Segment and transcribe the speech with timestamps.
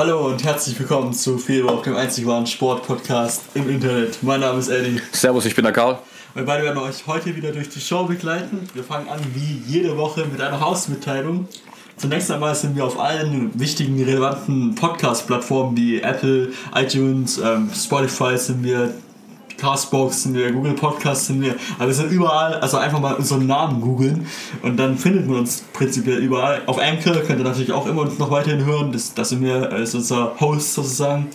[0.00, 4.22] Hallo und herzlich willkommen zu Fehlwurf, dem einzig wahren Sport-Podcast im Internet.
[4.22, 4.98] Mein Name ist Eddie.
[5.12, 5.98] Servus, ich bin der Karl.
[6.32, 8.66] Wir beide werden euch heute wieder durch die Show begleiten.
[8.72, 11.48] Wir fangen an wie jede Woche mit einer Hausmitteilung.
[11.98, 18.64] Zunächst einmal sind wir auf allen wichtigen, relevanten Podcast-Plattformen wie Apple, iTunes, ähm, Spotify sind
[18.64, 18.94] wir,
[19.60, 21.54] Castbox sind wir, Google Podcasts sind wir.
[21.78, 24.26] Also wir sind überall, also einfach mal unseren Namen googeln
[24.62, 26.62] und dann findet man uns prinzipiell überall.
[26.66, 28.92] Auf Anchor könnt ihr natürlich auch immer uns noch weiterhin hören.
[28.92, 31.28] Das, das sind wir als unser Host sozusagen.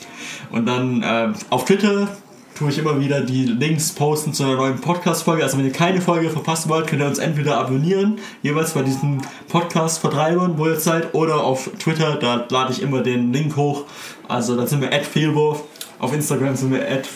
[0.51, 2.07] Und dann äh, auf Twitter
[2.55, 5.43] tue ich immer wieder die Links posten zu einer neuen Podcast-Folge.
[5.43, 9.21] Also wenn ihr keine Folge verpassen wollt, könnt ihr uns entweder abonnieren, jeweils bei diesen
[9.49, 13.83] Podcast-Vertreibern, wo ihr seid, oder auf Twitter, da lade ich immer den Link hoch.
[14.27, 15.63] Also da sind wir at Fehlwurf.
[15.99, 17.07] Auf Instagram sind wir at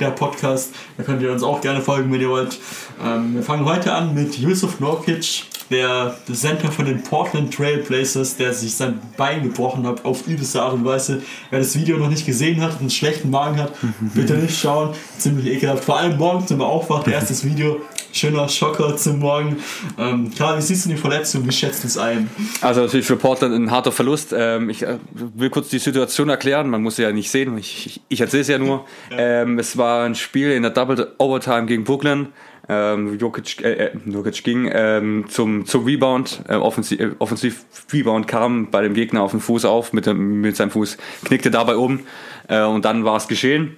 [0.00, 0.74] der Podcast.
[0.96, 2.58] Da könnt ihr uns auch gerne folgen, wenn ihr wollt.
[3.04, 8.36] Ähm, wir fangen heute an mit Yusuf Norkic, der Center von den Portland Trail Blazers,
[8.36, 11.22] der sich sein Bein gebrochen hat auf übelste Art und Weise.
[11.50, 13.72] Wer das Video noch nicht gesehen hat und einen schlechten Magen hat,
[14.14, 14.90] bitte nicht schauen.
[15.18, 15.84] Ziemlich ekelhaft.
[15.84, 17.80] Vor allem morgens, wenn man aufwacht, erstes Video.
[18.14, 19.56] Schöner Schocker zum Morgen.
[19.98, 21.44] Ähm, Karl, wie siehst du die Verletzung?
[21.48, 22.30] Wie schätzt du es ein?
[22.60, 24.32] Also natürlich für Portland ein harter Verlust.
[24.32, 26.70] Ähm, ich äh, will kurz die Situation erklären.
[26.70, 27.58] Man muss sie ja nicht sehen.
[27.58, 28.84] Ich, ich, ich erzähle es ja nur.
[29.10, 32.28] Ähm, es war ein Spiel in der Double Overtime gegen Brooklyn.
[32.68, 38.28] Ähm, Jokic, äh, äh, Jokic ging ähm, zum, zum Rebound, äh, offensiv, äh, offensiv Rebound
[38.28, 41.74] kam bei dem Gegner auf den Fuß auf, mit, dem, mit seinem Fuß knickte dabei
[41.74, 42.00] um
[42.46, 43.76] äh, und dann war es geschehen.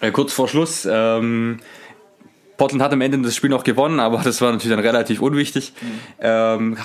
[0.00, 1.60] Äh, kurz vor Schluss ähm,
[2.58, 5.72] Portland hat am Ende das Spiel noch gewonnen, aber das war natürlich dann relativ unwichtig.
[5.80, 5.86] Mhm.
[6.20, 6.76] Ähm,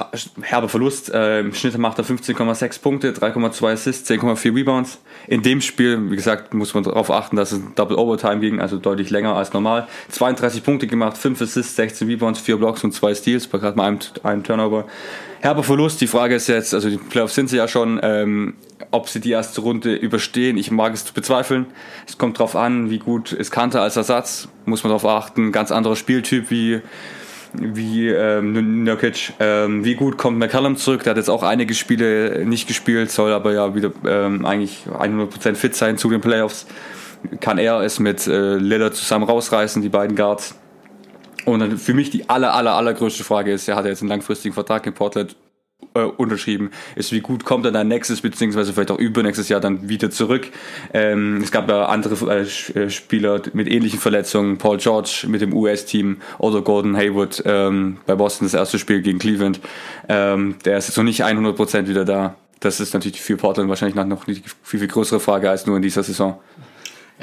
[0.41, 1.11] herber Verlust.
[1.11, 4.99] Äh, Im Schnitt macht er 15,6 Punkte, 3,2 Assists, 10,4 Rebounds.
[5.27, 8.77] In dem Spiel, wie gesagt, muss man darauf achten, dass es Double Overtime ging, also
[8.77, 9.87] deutlich länger als normal.
[10.09, 13.87] 32 Punkte gemacht, 5 Assists, 16 Rebounds, 4 Blocks und 2 Steals, bei gerade mal
[13.87, 14.85] einem, einem Turnover.
[15.43, 15.99] Herber Verlust.
[15.99, 18.53] Die Frage ist jetzt, also die Playoffs sind sie ja schon, ähm,
[18.91, 20.57] ob sie die erste Runde überstehen.
[20.57, 21.65] Ich mag es zu bezweifeln.
[22.07, 24.47] Es kommt darauf an, wie gut ist Kanter als Ersatz.
[24.63, 25.51] Muss man darauf achten.
[25.51, 26.79] Ganz anderer Spieltyp wie
[27.51, 29.33] wie ähm, Nurkic.
[29.41, 31.03] Ähm, wie gut kommt McCallum zurück?
[31.03, 35.55] Der hat jetzt auch einige Spiele nicht gespielt, soll aber ja wieder ähm, eigentlich 100%
[35.55, 36.67] fit sein zu den Playoffs.
[37.41, 40.55] Kann er es mit äh, Lillard zusammen rausreißen, die beiden Guards?
[41.45, 44.53] Und dann für mich die aller, aller, allergrößte Frage ist, er hat jetzt einen langfristigen
[44.53, 45.35] Vertrag in Portland
[45.95, 49.89] äh, unterschrieben ist, wie gut kommt er dann nächstes, beziehungsweise vielleicht auch übernächstes Jahr dann
[49.89, 50.49] wieder zurück.
[50.93, 55.53] Ähm, es gab ja andere äh, äh Spieler mit ähnlichen Verletzungen, Paul George mit dem
[55.53, 59.59] US-Team oder Gordon Hayward ähm, bei Boston das erste Spiel gegen Cleveland.
[60.09, 62.35] Ähm, der ist jetzt noch nicht 100% wieder da.
[62.59, 65.81] Das ist natürlich für Portland wahrscheinlich noch eine viel, viel größere Frage als nur in
[65.81, 66.39] dieser Saison.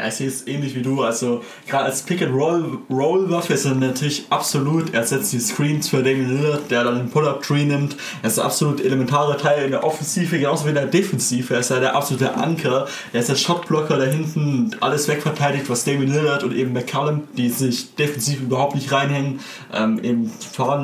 [0.00, 1.02] Ja, ich sehe es ähnlich wie du.
[1.02, 4.94] Also, gerade als Pick-and-Roll-Waffe ist er natürlich absolut.
[4.94, 7.98] Er setzt die Screens für Damien Lillard, der dann den Pull-Up-Tree nimmt.
[8.22, 11.52] Er ist ein absolut elementarer Teil in der Offensive, genauso wie in der Defensive.
[11.52, 12.88] Er ist ja der absolute Anker.
[13.12, 17.50] Er ist der Shotblocker, der hinten alles wegverteidigt, was Damien Lillard und eben McCallum, die
[17.50, 19.40] sich defensiv überhaupt nicht reinhängen,
[19.74, 20.32] ähm, eben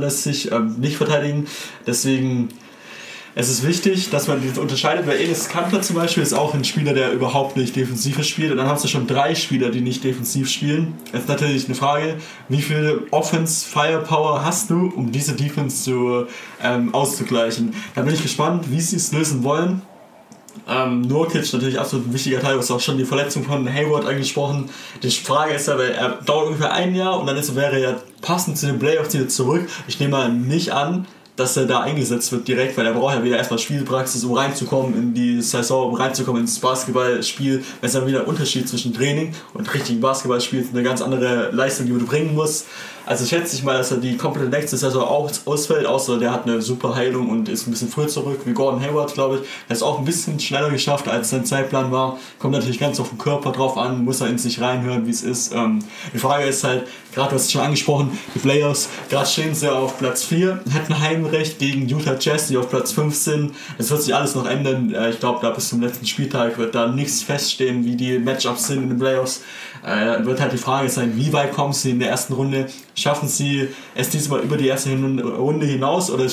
[0.08, 1.46] sich ähm, nicht verteidigen.
[1.86, 2.50] Deswegen
[3.38, 6.64] es ist wichtig, dass man das unterscheidet, weil Enes Kanter zum Beispiel ist auch ein
[6.64, 8.50] Spieler, der überhaupt nicht defensiv spielt.
[8.50, 10.94] Und dann hast du schon drei Spieler, die nicht defensiv spielen.
[11.12, 12.16] Jetzt ist natürlich eine Frage,
[12.48, 16.24] wie viel Offense Firepower hast du, um diese Defense zu,
[16.62, 17.74] ähm, auszugleichen?
[17.94, 19.82] Da bin ich gespannt, wie sie es lösen wollen.
[20.66, 24.06] Ähm, Nurkic natürlich absolut ein wichtiger Teil, du hast auch schon die Verletzung von Hayward
[24.06, 24.70] angesprochen.
[25.02, 28.56] Die Frage ist aber, er dauert ungefähr ein Jahr und dann ist, wäre er passend
[28.56, 29.68] zu den Playoffs wieder zurück.
[29.88, 33.22] Ich nehme mal nicht an, dass er da eingesetzt wird direkt, weil er braucht ja
[33.22, 37.62] wieder erstmal Spielpraxis, um reinzukommen in die Saison, um reinzukommen ins Basketballspiel.
[37.82, 41.86] Es ist ja wieder ein Unterschied zwischen Training und richtigen Basketballspiel, eine ganz andere Leistung,
[41.86, 42.66] die du bringen musst.
[43.06, 46.42] Also schätze ich mal, dass er die komplette nächste Saison auch ausfällt, außer der hat
[46.42, 49.48] eine super Heilung und ist ein bisschen früher zurück, wie Gordon Hayward, glaube ich.
[49.68, 52.18] Er ist auch ein bisschen schneller geschafft, als sein Zeitplan war.
[52.40, 55.22] Kommt natürlich ganz auf den Körper drauf an, muss er in sich reinhören, wie es
[55.22, 55.54] ist.
[55.54, 55.78] Ähm,
[56.12, 59.72] die Frage ist halt, gerade du hast es schon angesprochen, die Playoffs, gerade stehen sie
[59.72, 63.54] auf Platz 4, hätten Heimrecht gegen Utah Jazz, die auf Platz 5 sind.
[63.78, 64.92] Es wird sich alles noch ändern.
[64.92, 68.66] Äh, ich glaube, da bis zum letzten Spieltag wird da nichts feststehen, wie die Matchups
[68.66, 69.42] sind in den Playoffs.
[69.84, 72.66] Äh, wird halt die Frage sein, wie weit kommen sie in der ersten Runde?
[72.94, 76.28] Schaffen sie es diesmal über die erste Runde hinaus oder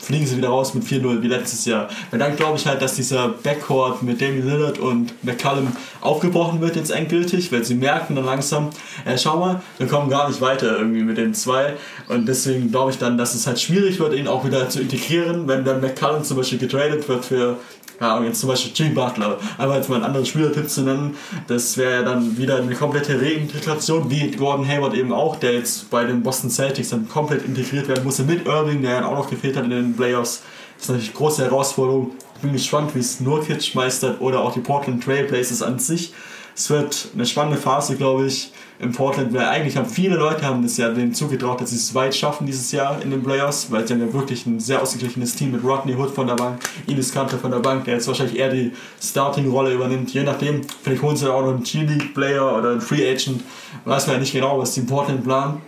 [0.00, 1.88] fliegen sie wieder raus mit 4-0 wie letztes Jahr.
[2.10, 5.68] Weil dann glaube ich halt, dass dieser Backcourt mit Damian Lillard und McCallum
[6.00, 8.70] aufgebrochen wird jetzt endgültig, weil sie merken dann langsam,
[9.04, 11.74] äh, schau mal, wir kommen gar nicht weiter irgendwie mit den zwei
[12.08, 15.46] und deswegen glaube ich dann, dass es halt schwierig wird, ihn auch wieder zu integrieren,
[15.46, 17.58] wenn dann McCallum zum Beispiel getradet wird für
[18.00, 21.16] ja, und jetzt zum Beispiel Jimmy Butler, einfach jetzt mal einen anderen Spielertipp zu nennen,
[21.48, 25.90] das wäre ja dann wieder eine komplette Reintegration, wie Gordon Hayward eben auch, der jetzt
[25.90, 29.28] bei den Boston Celtics dann komplett integriert werden musste mit Irving, der ja auch noch
[29.28, 30.42] gefehlt hat in den Playoffs.
[30.76, 32.12] Das ist natürlich eine große Herausforderung.
[32.36, 36.14] Ich bin gespannt, wie es Nurkic meistert oder auch die Portland Trailblazers an sich.
[36.60, 40.62] Es wird eine spannende Phase, glaube ich, in Portland, weil eigentlich haben viele Leute haben
[40.62, 43.88] das ja denen zugetraut, dass sie es weit schaffen dieses Jahr in den Playoffs, weil
[43.88, 47.14] sie haben ja wirklich ein sehr ausgeglichenes Team mit Rodney Hood von der Bank, Ines
[47.14, 48.72] Kanter von der Bank, der jetzt wahrscheinlich eher die
[49.02, 50.12] Starting-Rolle übernimmt.
[50.12, 53.42] Je nachdem, vielleicht holen sie auch noch einen G-League-Player oder einen Free Agent.
[53.86, 55.62] Weiß man ja nicht genau, was die in Portland planen.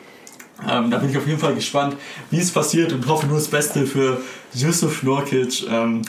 [0.69, 1.97] Ähm, da bin ich auf jeden Fall gespannt,
[2.31, 4.21] wie es passiert und hoffe nur das Beste für
[4.53, 5.67] Yusuf Nurkic.
[5.71, 6.03] Ähm,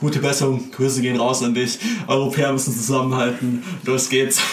[0.00, 1.78] gute Besserung, Grüße gehen raus an dich.
[2.06, 3.62] Europäer müssen zusammenhalten.
[3.84, 4.40] Los geht's.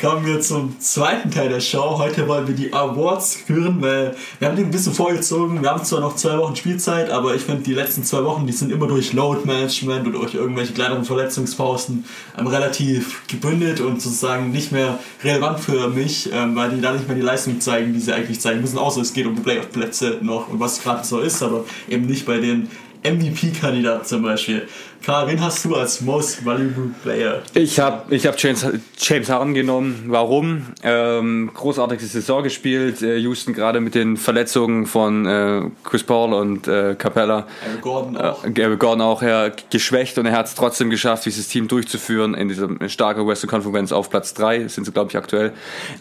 [0.00, 1.98] Kommen wir zum zweiten Teil der Show.
[1.98, 5.60] Heute wollen wir die Awards führen, weil wir haben die ein bisschen vorgezogen.
[5.60, 8.52] Wir haben zwar noch zwei Wochen Spielzeit, aber ich finde, die letzten zwei Wochen, die
[8.52, 12.04] sind immer durch Load Management und durch irgendwelche kleineren Verletzungspausen
[12.38, 17.08] ähm, relativ gebündelt und sozusagen nicht mehr relevant für mich, ähm, weil die da nicht
[17.08, 18.78] mehr die Leistung zeigen, die sie eigentlich zeigen müssen.
[18.78, 22.38] Außer es geht um Playoff-Plätze noch und was gerade so ist, aber eben nicht bei
[22.38, 22.70] den
[23.14, 24.68] MVP-Kandidat zum Beispiel.
[25.04, 27.42] Karl, wen hast du als Most Valuable Player?
[27.54, 28.66] Ich habe ich hab James,
[28.98, 30.06] James Harden genommen.
[30.08, 30.66] Warum?
[30.82, 33.02] Ähm, großartige Saison gespielt.
[33.02, 37.46] Äh, Houston gerade mit den Verletzungen von äh, Chris Paul und äh, Capella.
[37.64, 38.44] Eric Gordon auch.
[38.44, 42.34] Äh, Eric Gordon auch ja, geschwächt und er hat es trotzdem geschafft, dieses Team durchzuführen
[42.34, 45.52] in dieser starken Western Conference auf Platz 3, sind sie glaube ich aktuell.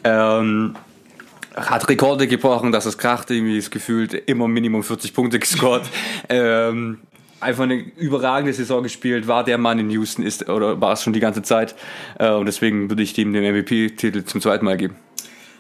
[0.04, 0.75] Ähm,
[1.56, 5.84] hat Rekorde gebrochen, dass es kracht, irgendwie ist gefühlt immer Minimum 40 Punkte gescored.
[6.30, 7.00] ähm,
[7.40, 11.13] einfach eine überragende Saison gespielt, war der Mann in Houston, ist oder war es schon
[11.13, 11.75] die ganze Zeit.
[12.19, 14.96] Äh, und deswegen würde ich ihm den MVP-Titel zum zweiten Mal geben.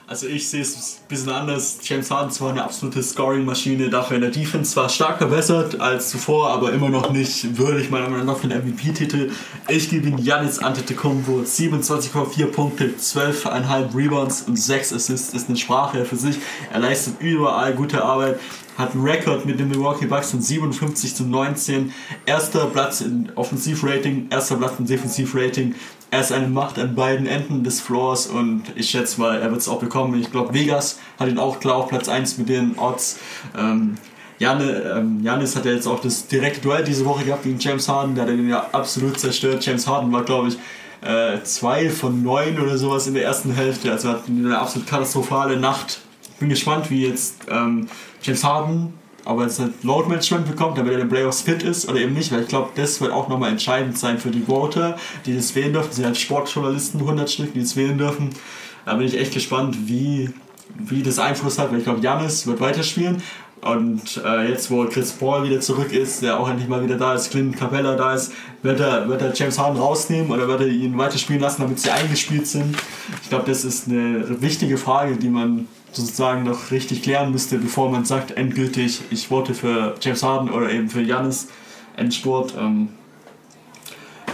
[0.07, 1.79] Also ich sehe es ein bisschen anders.
[1.81, 6.51] James Harden zwar eine absolute Scoring-Maschine, dafür in der Defense zwar stark verbessert als zuvor,
[6.51, 9.31] aber immer noch nicht würdig meiner Meinung nach für den MVP-Titel.
[9.67, 16.05] Ich gebe ihm Janis Antetokounmpo 27,4 Punkte, 12,5 Rebounds und 6 Assists ist eine Sprache
[16.05, 16.35] für sich.
[16.71, 18.39] Er leistet überall gute Arbeit
[18.77, 21.93] hat einen Rekord mit den Milwaukee Bucks von 57 zu 19.
[22.25, 25.75] Erster Platz in Offensivrating, erster Platz in Defensivrating.
[26.15, 29.59] Er ist eine Macht an beiden Enden des Floors und ich schätze mal, er wird
[29.59, 30.17] es auch bekommen.
[30.17, 33.19] Ich glaube, Vegas hat ihn auch klar auf Platz 1 mit den Odds.
[33.53, 33.97] Ähm,
[34.39, 37.89] Janne, ähm, Janis hat ja jetzt auch das direkte Duell diese Woche gehabt gegen James
[37.89, 39.65] Harden, der hat ihn ja absolut zerstört.
[39.65, 40.57] James Harden war, glaube ich,
[41.01, 45.99] äh, von neun oder sowas in der ersten Hälfte, also hat eine absolut katastrophale Nacht.
[46.39, 47.89] Bin gespannt, wie jetzt ähm,
[48.21, 48.93] James Harden
[49.25, 52.13] aber jetzt halt Load Management bekommt, damit er in den Playoffs fit ist oder eben
[52.13, 55.53] nicht, weil ich glaube, das wird auch nochmal entscheidend sein für die Voter, die das
[55.55, 55.89] wählen dürfen.
[55.89, 58.29] Sie sind halt Sportjournalisten, 100 Stück, die das wählen dürfen.
[58.85, 60.29] Da bin ich echt gespannt, wie,
[60.77, 63.21] wie das Einfluss hat, weil ich glaube, Janis wird weiterspielen.
[63.65, 67.15] Und äh, jetzt, wo Chris Paul wieder zurück ist, der auch endlich mal wieder da
[67.15, 68.31] ist, Clint Capella da ist,
[68.61, 71.89] wird er, wird er James Harden rausnehmen oder wird er ihn weiterspielen lassen, damit sie
[71.89, 72.77] eingespielt sind?
[73.23, 77.89] Ich glaube, das ist eine wichtige Frage, die man sozusagen noch richtig klären müsste, bevor
[77.89, 81.47] man sagt, endgültig, ich vote für James Harden oder eben für Janis
[81.97, 82.53] Endsport.
[82.59, 82.89] Ähm,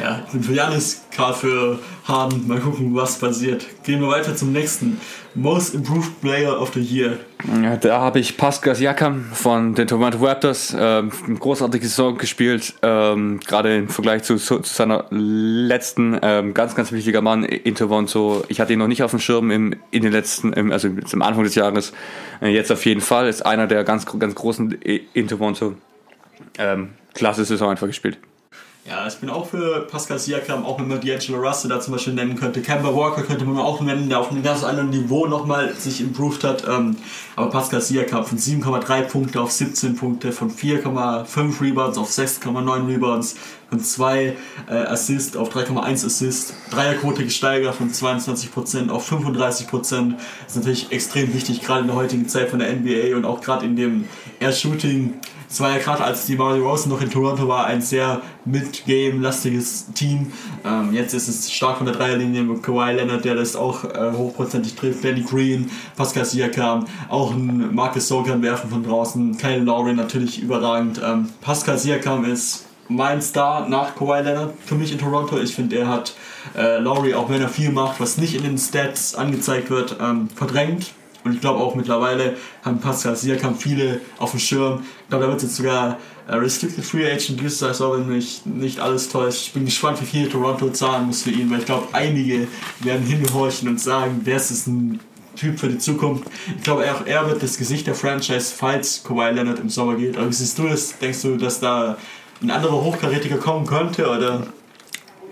[0.01, 2.47] ja, ich bin für Janis, gerade für Harden.
[2.47, 3.65] Mal gucken, was passiert.
[3.83, 4.99] Gehen wir weiter zum nächsten.
[5.33, 7.17] Most Improved Player of the Year.
[7.63, 10.75] Ja, da habe ich Pascal Siakam von den Toronto Raptors.
[10.77, 12.73] Ähm, großartige Saison gespielt.
[12.81, 16.19] Ähm, Gerade im Vergleich zu, zu, zu seiner letzten.
[16.21, 18.43] Ähm, ganz, ganz wichtiger Mann in Toronto.
[18.49, 21.21] Ich hatte ihn noch nicht auf dem Schirm im, in den letzten, im, also zum
[21.21, 21.93] Anfang des Jahres.
[22.41, 23.27] Äh, jetzt auf jeden Fall.
[23.27, 25.75] Ist einer der ganz, ganz großen in Toronto.
[26.57, 28.17] Ähm, klasse Saison einfach gespielt.
[28.83, 32.13] Ja, ich bin auch für Pascal Siakam, auch wenn man D'Angelo Russell da zum Beispiel
[32.13, 32.63] nennen könnte.
[32.63, 36.43] Kemba Walker könnte man auch nennen, der auf einem ganz anderen Niveau nochmal sich improved
[36.43, 36.67] hat.
[36.67, 36.95] Ähm,
[37.35, 43.35] aber Pascal Siakam von 7,3 Punkte auf 17 Punkte, von 4,5 Rebounds auf 6,9 Rebounds,
[43.71, 44.35] von 2
[44.69, 49.71] äh, Assists auf 3,1 Assists, Dreierquote gesteigert von 22% auf 35%.
[49.71, 49.95] Das
[50.47, 53.65] ist natürlich extrem wichtig, gerade in der heutigen Zeit von der NBA und auch gerade
[53.65, 54.05] in dem
[54.39, 55.15] Air-Shooting
[55.51, 59.87] es war ja gerade, als die Mario Rosen noch in Toronto war, ein sehr mid-game-lastiges
[59.93, 60.31] Team.
[60.63, 64.13] Ähm, jetzt ist es stark von der Dreierlinie mit Kawhi Leonard, der das auch äh,
[64.13, 65.03] hochprozentig trifft.
[65.03, 69.37] Danny Green, Pascal Siakam, auch ein Marcus So kann werfen von draußen.
[69.37, 71.01] Kyle Lowry natürlich überragend.
[71.03, 72.63] Ähm, Pascal Siakam ist
[72.95, 75.37] mein Star nach Kawhi Leonard für mich in Toronto.
[75.39, 76.13] Ich finde, er hat
[76.57, 80.29] äh, Lowry, auch wenn er viel macht, was nicht in den Stats angezeigt wird, ähm,
[80.35, 80.93] verdrängt
[81.23, 84.81] und ich glaube auch mittlerweile haben Pascal Siakam viele auf dem Schirm.
[85.03, 88.79] Ich glaube, da wird jetzt sogar äh, Restricted Free Agent dieses Saison, wenn mich nicht
[88.79, 89.47] alles täuscht.
[89.47, 92.47] Ich bin gespannt, wie viel Toronto zahlen muss für ihn, weil ich glaube, einige
[92.79, 94.99] werden hinhorchen und sagen, wer ist ein
[95.35, 96.25] Typ für die Zukunft.
[96.57, 100.17] Ich glaube, auch er wird das Gesicht der Franchise, falls Kawhi Leonard im Sommer geht.
[100.17, 100.97] Aber wie siehst du das?
[100.99, 101.97] Denkst du, dass da
[102.41, 104.09] ein anderer Hochkarätiger kommen könnte?
[104.09, 104.47] Oder?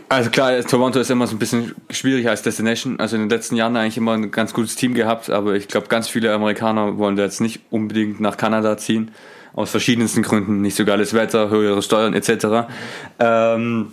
[0.09, 2.99] Also klar, Toronto ist immer so ein bisschen schwierig als Destination.
[2.99, 5.87] Also in den letzten Jahren eigentlich immer ein ganz gutes Team gehabt, aber ich glaube,
[5.87, 9.11] ganz viele Amerikaner wollen da jetzt nicht unbedingt nach Kanada ziehen.
[9.53, 12.69] aus verschiedensten Gründen, nicht so geiles Wetter, höhere Steuern etc.
[13.19, 13.91] Ähm,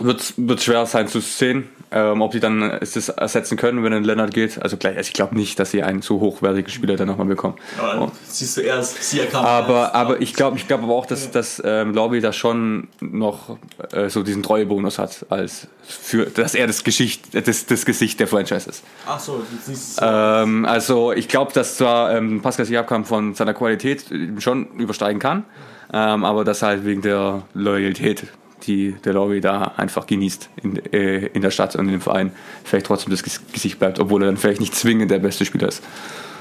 [0.00, 3.92] wird, wird schwer sein zu sehen, ähm, ob sie dann es das ersetzen können, wenn
[3.92, 4.60] ein Leonard geht.
[4.60, 7.56] Also, gleich, also ich glaube nicht, dass sie einen so hochwertigen Spieler dann nochmal bekommen.
[7.78, 9.46] Aber Und, siehst du erst, sie erkannt.
[9.46, 13.56] aber, aber ich glaube ich glaub aber auch, dass, dass ähm, Lobby da schon noch
[13.92, 18.26] äh, so diesen Treuebonus hat, als für, dass er das, Geschicht, das, das Gesicht der
[18.26, 18.82] Franchise ist.
[19.06, 23.54] Ach so, du siehst Ähm, also ich glaube, dass zwar ähm, Pascal Siakam von seiner
[23.54, 24.06] Qualität
[24.38, 25.44] schon übersteigen kann,
[25.92, 28.24] ähm, aber dass halt wegen der Loyalität,
[28.66, 32.32] die der Lobby da einfach genießt in, äh, in der Stadt und in dem Verein,
[32.64, 35.68] vielleicht trotzdem das Ges- Gesicht bleibt, obwohl er dann vielleicht nicht zwingend der beste Spieler
[35.68, 35.82] ist.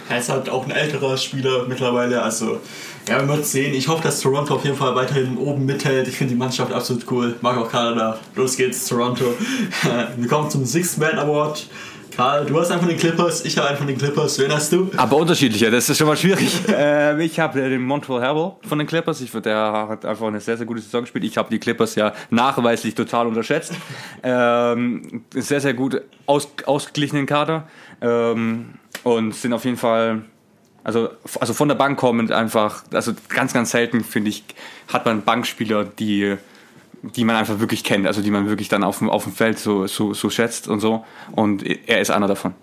[0.10, 2.60] Er ist halt auch ein älterer Spieler mittlerweile, also
[3.08, 3.74] ja, wir werden sehen.
[3.74, 6.08] Ich hoffe, dass Toronto auf jeden Fall weiterhin oben mithält.
[6.08, 7.36] Ich finde die Mannschaft absolut cool.
[7.42, 8.18] Mag auch Kanada.
[8.36, 9.25] Los geht's, Toronto.
[10.18, 11.68] Wir kommen zum Sixth Man Award.
[12.15, 14.38] Karl, du hast einen von den Clippers, ich habe einen von den Clippers.
[14.38, 14.91] Wen hast du?
[14.98, 16.48] Aber unterschiedlicher, das ist schon mal schwierig.
[16.67, 19.20] ähm, ich habe den Montreal Harrell von den Clippers.
[19.22, 21.24] Ich der hat einfach eine sehr, sehr gute Saison gespielt.
[21.24, 23.74] Ich habe die Clippers ja nachweislich total unterschätzt.
[24.22, 27.67] Ähm, sehr, sehr gut aus, ausgeglichenen Kader.
[28.00, 30.22] Ähm, und sind auf jeden Fall,
[30.84, 34.43] also, also von der Bank kommend einfach, also ganz, ganz selten, finde ich,
[34.88, 36.38] hat man Bankspieler, die
[37.03, 39.60] die man einfach wirklich kennt, also die man wirklich dann auf dem, auf dem Feld
[39.60, 41.05] so, so, so schätzt und so.
[41.33, 42.53] Und er ist einer davon.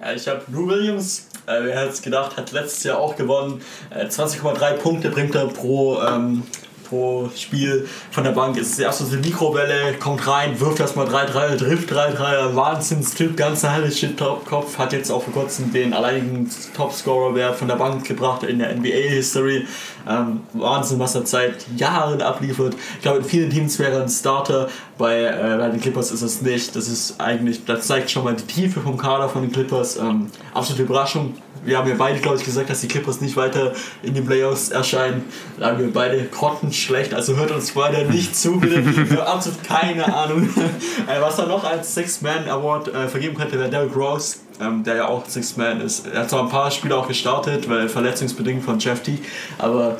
[0.00, 3.60] Ja, ich habe Lou Williams, äh, wer hätte es gedacht, hat letztes Jahr auch gewonnen.
[3.90, 6.44] Äh, 20,3 Punkte bringt er pro, ähm,
[6.88, 8.56] pro Spiel von der Bank.
[8.56, 14.78] Ist die absolute Mikrowelle, kommt rein, wirft erstmal 3-3, trifft 3-3, Wahnsinnstyp, ganz halbe Shit-Kopf.
[14.78, 19.66] Hat jetzt auch vor kurzem den alleinigen Topscorer-Wert von der Bank gebracht in der NBA-History.
[20.08, 22.74] Ähm, Wahnsinn, was er seit Jahren abliefert.
[22.96, 24.68] Ich glaube, in vielen Teams wäre er ein Starter,
[24.98, 26.74] bei, äh, bei den Clippers ist es nicht.
[26.74, 29.96] Das ist eigentlich, das zeigt schon mal die Tiefe vom Kader von den Clippers.
[29.96, 31.34] Ähm, absolute Überraschung.
[31.64, 33.72] Wir haben ja beide, glaube ich, gesagt, dass die Clippers nicht weiter
[34.02, 35.24] in den Playoffs erscheinen.
[35.58, 38.84] Da haben wir beide grottenschlecht, also hört uns beide nicht zu, bitte.
[39.10, 40.48] Wir haben absolut keine Ahnung.
[41.06, 45.08] äh, was er noch als Six-Man-Award äh, vergeben könnte, wäre Derrick Rose, ähm, der ja
[45.08, 46.06] auch Six-Man ist.
[46.06, 49.18] Er hat zwar ein paar Spiele auch gestartet, weil verletzungsbedingt von Jeff T,
[49.58, 49.98] aber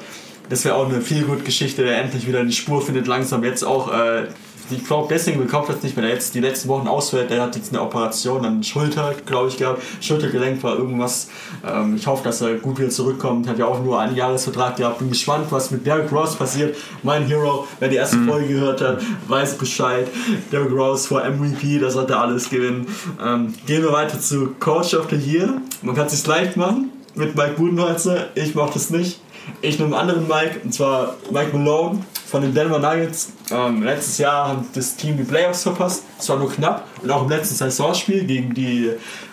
[0.48, 3.64] das wäre auch eine viel gut Geschichte, der endlich wieder die Spur findet, langsam jetzt
[3.64, 3.92] auch.
[3.92, 4.28] Äh,
[4.70, 7.30] ich glaube, deswegen bekommt das nicht, wenn er jetzt die letzten Wochen ausfällt.
[7.30, 9.82] Der hat jetzt eine Operation an Schulter, glaube ich, gehabt.
[10.00, 11.28] Schultergelenk war irgendwas.
[11.66, 13.48] Ähm, ich hoffe, dass er gut wieder zurückkommt.
[13.48, 14.98] Hat ja auch nur einen Jahresvertrag gehabt.
[14.98, 16.76] Bin gespannt, was mit Derrick Rose passiert.
[17.02, 20.08] Mein Hero, wer die erste Folge gehört hat, weiß Bescheid.
[20.52, 22.86] Derrick Rose vor MVP, das sollte alles gewinnen.
[23.24, 25.60] Ähm, gehen wir weiter zu Coach of the Year.
[25.82, 28.28] Man kann es sich leicht machen mit Mike Budenholzer.
[28.34, 29.20] Ich mache das nicht.
[29.60, 33.32] Ich nehme einen anderen Mike, und zwar Mike Malone von den Denver Nuggets.
[33.50, 36.04] Ähm, letztes Jahr hat das Team die Playoffs verpasst.
[36.18, 36.86] Es war nur knapp.
[37.02, 38.92] Und auch im letzten Saisonspiel gegen die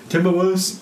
[0.09, 0.81] Timberwolves.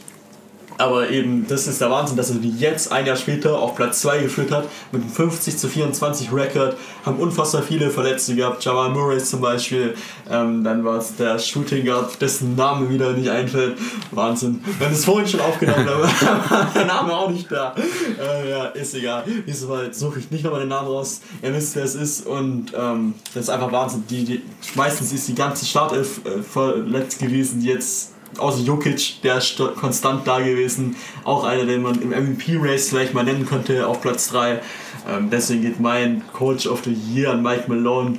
[0.84, 4.02] Aber eben, das ist der Wahnsinn, dass er die jetzt ein Jahr später auf Platz
[4.02, 6.76] 2 geführt hat, mit einem 50 zu 24 Rekord,
[7.06, 9.96] haben unfassbar viele Verletzte gehabt, Jamal Murray zum Beispiel,
[10.30, 13.78] ähm, dann war es der Shooting Guard, dessen Name wieder nicht einfällt,
[14.12, 14.62] Wahnsinn.
[14.82, 17.74] Haben es vorhin schon aufgenommen, aber war der Name auch nicht da.
[18.20, 19.24] Äh, ja, ist egal.
[19.48, 23.14] Diesmal suche ich nicht nochmal den Namen raus, ihr wisst, wer es ist und ähm,
[23.34, 24.04] das ist einfach Wahnsinn.
[24.10, 24.42] Die, die,
[24.76, 30.28] meistens ist die ganze Startelf äh, verletzt gewesen, jetzt außer Jokic, der ist st- konstant
[30.28, 30.96] da gewesen.
[31.24, 34.62] Auch einer, den man im MVP-Race vielleicht mal nennen könnte, auf Platz 3.
[35.10, 38.18] Ähm, deswegen geht mein Coach of the Year an Mike Malone.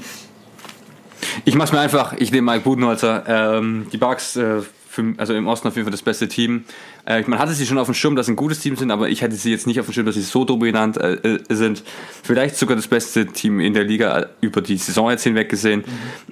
[1.45, 3.25] Ich mach's mir einfach, ich nehme Mike Budenholzer.
[3.27, 6.65] Ähm, die Bucks, äh, für, also im Osten auf jeden Fall das beste Team.
[7.05, 9.09] Äh, man hatte sie schon auf dem Schirm, dass sie ein gutes Team sind, aber
[9.09, 11.83] ich hätte sie jetzt nicht auf dem Schirm, dass sie so dominant äh, äh, sind.
[12.23, 15.83] Vielleicht sogar das beste Team in der Liga äh, über die Saison jetzt hinweg gesehen.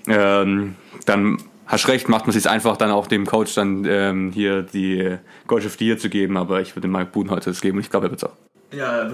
[0.06, 4.62] Ähm, dann hast recht, macht man es einfach dann auch dem Coach dann ähm, hier
[4.62, 7.84] die Coach of the Year zu geben, aber ich würde Mike Budenholzer das geben und
[7.84, 8.36] ich glaube, er wird's auch.
[8.74, 9.06] Ja,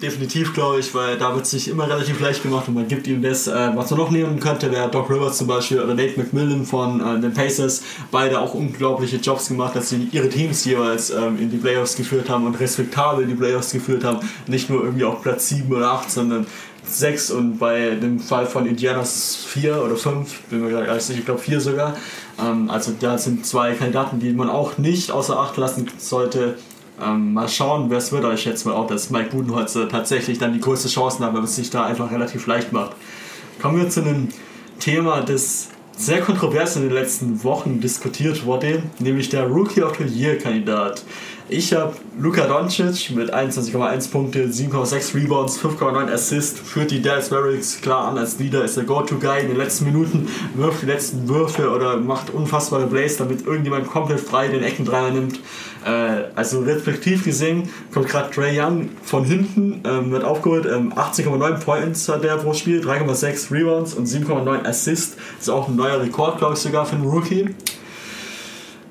[0.00, 3.08] definitiv, glaube ich, weil da wird es sich immer relativ leicht gemacht und man gibt
[3.08, 3.48] ihm das.
[3.48, 7.00] Äh, was man noch nehmen könnte, wäre Doc Rivers zum Beispiel oder Nate McMillan von
[7.00, 7.82] äh, den Pacers.
[8.12, 12.28] Beide auch unglaubliche Jobs gemacht, dass sie ihre Teams jeweils ähm, in die Playoffs geführt
[12.30, 14.20] haben und respektabel in die Playoffs geführt haben.
[14.46, 16.46] Nicht nur irgendwie auf Platz 7 oder 8, sondern
[16.86, 21.24] 6 und bei dem Fall von Indianas 4 oder 5, bin mir gerade sicher, ich
[21.24, 21.96] glaube 4 sogar.
[22.40, 26.56] Ähm, also da sind zwei Kandidaten, die man auch nicht außer Acht lassen sollte.
[27.02, 30.52] Ähm, mal schauen, wer es wird, ich schätze mal auch, dass Mike Budenholzer tatsächlich dann
[30.52, 32.92] die größte Chancen hat, weil es sich da einfach relativ leicht macht.
[33.60, 34.28] Kommen wir zu einem
[34.78, 40.04] Thema, das sehr kontrovers in den letzten Wochen diskutiert wurde, nämlich der Rookie of the
[40.04, 41.02] Year Kandidat.
[41.48, 47.80] Ich habe Luka Doncic mit 21,1 Punkte, 7,6 Rebounds, 5,9 Assists, führt die Dallas Mavericks
[47.80, 51.70] klar an als Leader, ist der Go-To-Guy in den letzten Minuten, wirft die letzten Würfe
[51.70, 55.38] oder macht unfassbare Plays, damit irgendjemand komplett frei den Eckendreier nimmt.
[55.84, 61.60] Äh, also respektiv gesehen kommt gerade Trey Young von hinten, ähm, wird aufgeholt, ähm, 18,9
[61.60, 65.16] Points hat der pro Spiel, 3,6 Rebounds und 7,9 Assists.
[65.38, 67.54] Ist auch ein neuer Rekord, glaube ich, sogar für einen Rookie.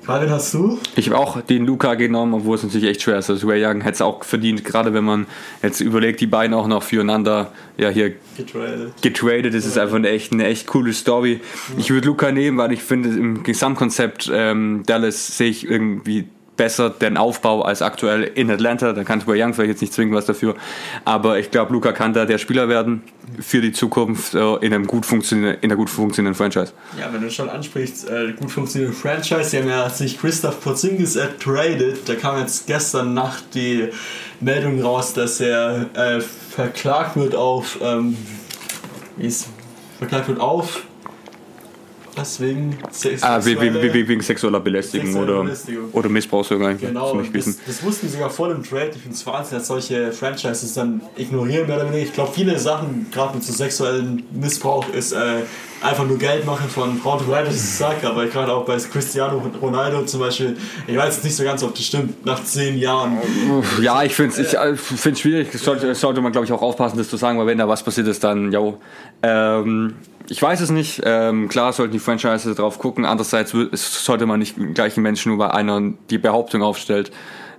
[0.06, 0.78] Karin, hast du?
[0.94, 3.28] Ich habe auch den Luca genommen, obwohl es natürlich echt schwer ist.
[3.28, 5.26] Also Ray Young hätte es auch verdient, gerade wenn man
[5.64, 8.92] jetzt überlegt, die beiden auch noch füreinander ja hier getradet.
[9.02, 9.52] getradet.
[9.52, 11.40] Das ist einfach eine echt, eine echt coole Story.
[11.76, 16.90] Ich würde Luca nehmen, weil ich finde, im Gesamtkonzept ähm, Dallas sehe ich irgendwie besser
[16.90, 18.92] den Aufbau als aktuell in Atlanta.
[18.92, 20.54] Da kann Trae Young vielleicht jetzt nicht zwingen was dafür.
[21.04, 23.02] Aber ich glaube, Luca kann da der Spieler werden
[23.40, 26.72] für die Zukunft äh, in, einem gut in einer gut funktionierenden Franchise.
[26.98, 31.16] Ja, wenn du schon ansprichst, äh, gut funktionierende Franchise, die haben ja sich Christoph Porzingis
[31.16, 32.08] ertradet.
[32.08, 33.88] Da kam jetzt gestern Nacht die
[34.40, 38.16] Meldung raus, dass er äh, verklagt wird auf, ähm,
[39.16, 39.48] wie ist,
[39.98, 40.82] verklagt wird auf
[42.16, 42.78] was wegen,
[43.20, 45.90] ah, wegen, wegen sexueller Belästigung, oder, Belästigung.
[45.92, 46.74] oder Missbrauch sogar.
[46.74, 48.92] Genau, das, das, wussten sie sogar vor dem Trade.
[48.94, 51.98] Ich finde es Wahnsinn, dass solche Franchises dann ignorieren, weniger.
[51.98, 55.42] Ich glaube, viele Sachen, gerade mit so sexuellen Missbrauch, ist äh,
[55.82, 59.42] einfach nur Geld machen von Frau to Right, das sage, aber gerade auch bei Cristiano
[59.60, 60.56] Ronaldo zum Beispiel,
[60.86, 63.18] ich weiß jetzt nicht so ganz, ob das stimmt, nach zehn Jahren.
[63.82, 67.16] Ja, ich finde es äh, schwierig, sollte, sollte man glaube ich auch aufpassen, das zu
[67.16, 68.60] sagen, weil wenn da was passiert ist, dann, ja,
[69.22, 69.94] ähm,
[70.28, 71.02] ich weiß es nicht.
[71.04, 73.04] Ähm, klar sollten die Franchise drauf gucken.
[73.04, 77.12] Andererseits sollte man nicht gleich einen Menschen nur bei einer die Behauptung aufstellt,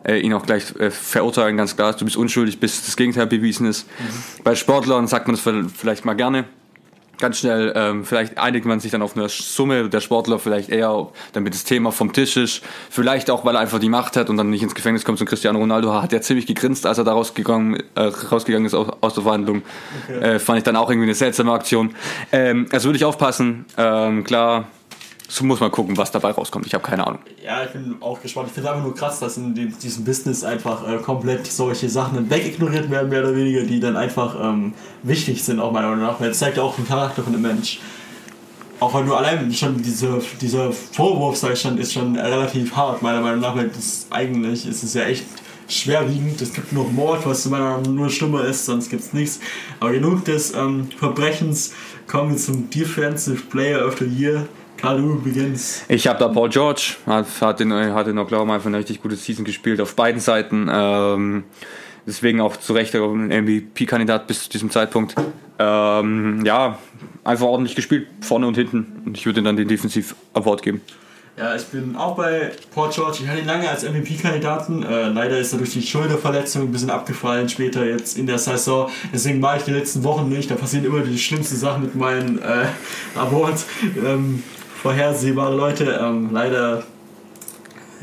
[0.03, 1.93] äh, ihn auch gleich äh, verurteilen, ganz klar.
[1.93, 3.88] Du bist unschuldig, bis das Gegenteil bewiesen ist.
[3.88, 4.43] Mhm.
[4.43, 6.45] Bei Sportlern sagt man das vielleicht mal gerne
[7.17, 11.07] ganz schnell, ähm, vielleicht einigt man sich dann auf eine Summe, der Sportler vielleicht eher,
[11.33, 14.38] damit das Thema vom Tisch ist, vielleicht auch, weil er einfach die Macht hat und
[14.38, 15.19] dann nicht ins Gefängnis kommt.
[15.19, 18.88] Und Cristiano Ronaldo hat ja ziemlich gegrinst, als er da rausgegangen, äh, rausgegangen ist aus,
[19.01, 19.62] aus der Verhandlung.
[20.03, 20.36] Okay.
[20.36, 21.95] Äh, fand ich dann auch irgendwie eine seltsame Aktion.
[22.31, 24.67] Ähm, also würde ich aufpassen, ähm, klar,
[25.29, 26.65] so muss man gucken, was dabei rauskommt.
[26.65, 27.19] Ich habe keine Ahnung.
[27.43, 28.48] Ja, ich bin auch gespannt.
[28.48, 31.89] Ich finde es einfach nur krass, dass in dem, diesem Business einfach äh, komplett solche
[31.89, 36.05] Sachen wegignoriert werden, mehr oder weniger, die dann einfach ähm, wichtig sind, auch meiner Meinung
[36.05, 36.19] nach.
[36.22, 37.79] Weil es zeigt ja auch den Charakter von dem Mensch.
[38.79, 43.01] Auch weil nur allein schon diese, dieser Vorwurf, sag ich schon, ist schon relativ hart,
[43.01, 45.25] meiner Meinung nach, weil das eigentlich ist es ja echt
[45.67, 46.41] schwerwiegend.
[46.41, 49.39] Es gibt nur Mord, was meiner Meinung nach nur schlimmer ist, sonst gibt es nichts.
[49.80, 51.73] Aber genug des ähm, Verbrechens.
[52.08, 54.47] Kommen wir zum Defensive Player of the Year.
[54.77, 55.85] Karl, du beginnst.
[55.89, 59.43] Ich habe da Paul George, hat, in, hat in Oklahoma einfach eine richtig gute Season
[59.43, 60.69] gespielt auf beiden Seiten.
[60.71, 61.43] Ähm,
[62.05, 65.15] deswegen auch zu Recht ein MVP-Kandidat bis zu diesem Zeitpunkt.
[65.59, 66.77] Ähm, ja,
[67.23, 69.01] einfach ordentlich gespielt, vorne und hinten.
[69.05, 70.81] Und ich würde ihm dann den Defensiv Award geben.
[71.37, 73.19] Ja, ich bin auch bei Paul George.
[73.21, 74.81] Ich hatte ihn lange als MVP-Kandidaten.
[74.81, 78.89] Äh, leider ist er durch die Schulterverletzung ein bisschen abgefallen später jetzt in der Saison.
[79.13, 80.49] Deswegen war ich die letzten Wochen nicht.
[80.49, 82.65] Da passieren immer die schlimmsten Sachen mit meinen äh,
[83.15, 83.67] Awards.
[84.03, 84.41] Ähm,
[84.81, 85.99] vorhersehbare Leute.
[86.01, 86.83] Ähm, leider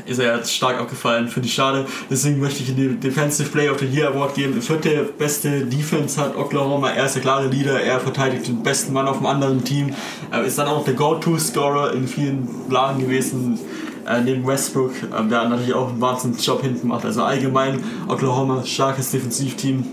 [0.05, 1.85] ist er jetzt stark abgefallen, finde ich schade.
[2.09, 4.61] Deswegen möchte ich den Defensive Player of the Year Award geben.
[4.61, 6.91] Vierte beste Defense hat Oklahoma.
[6.91, 7.81] Er ist der klare Leader.
[7.81, 9.93] Er verteidigt den besten Mann auf dem anderen Team.
[10.31, 13.59] Er ist dann auch der Go-To-Scorer in vielen Lagen gewesen.
[14.07, 17.05] Äh, neben Westbrook, äh, der natürlich auch einen wahnsinnigen Job hinten macht.
[17.05, 19.83] Also allgemein Oklahoma starkes Defensivteam.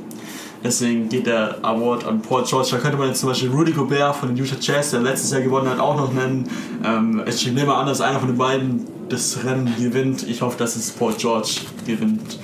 [0.64, 2.68] Deswegen geht der Award an Paul George.
[2.70, 5.40] Da könnte man jetzt zum Beispiel Rudy Gobert von den Utah Jazz, der letztes Jahr
[5.40, 6.48] gewonnen hat, auch noch nennen.
[6.84, 10.26] Ähm, ich nehme an, dass einer von den beiden das Rennen gewinnt.
[10.28, 12.38] Ich hoffe, dass es Paul George gewinnt.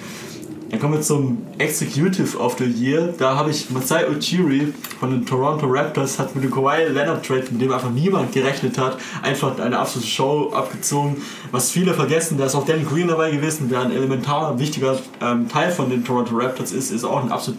[0.71, 3.15] Dann kommen wir zum Executive of the Year.
[3.17, 7.45] Da habe ich Masai Ujiri von den Toronto Raptors, hat mit dem Kawhi Leonard Trade,
[7.51, 11.23] mit dem einfach niemand gerechnet hat, einfach eine absolute Show abgezogen.
[11.53, 15.49] Was viele vergessen, da ist auch Danny Green dabei gewesen, der ein elementarer, wichtiger ähm,
[15.49, 17.59] Teil von den Toronto Raptors ist, ist auch ein absolut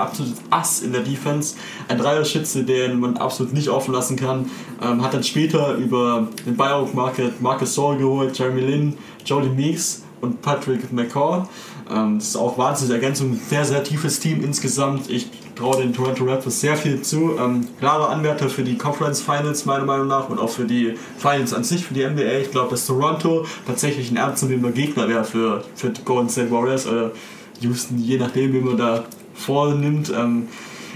[0.00, 1.56] absolutes Ass in der Defense.
[1.88, 4.50] Ein Dreierschütze, den man absolut nicht offen lassen kann.
[4.82, 10.02] Ähm, hat dann später über den Buyout Market Marcus Saul geholt, Jeremy Lin, Jody Meeks
[10.20, 11.46] und Patrick McCaw.
[11.90, 13.38] Ähm, das ist auch wahnsinnige Ergänzung.
[13.48, 15.10] Sehr, sehr tiefes Team insgesamt.
[15.10, 17.36] Ich traue den Toronto Raptors sehr viel zu.
[17.38, 21.52] Ähm, klare Anwärter für die Conference Finals meiner Meinung nach und auch für die Finals
[21.52, 22.38] an sich, für die NBA.
[22.42, 27.12] Ich glaube, dass Toronto tatsächlich ein ernstzunehmender Gegner wäre für, für Golden State Warriors oder
[27.60, 29.04] Houston, je nachdem, wie man da
[29.40, 30.12] vornimmt.
[30.16, 30.48] Ähm,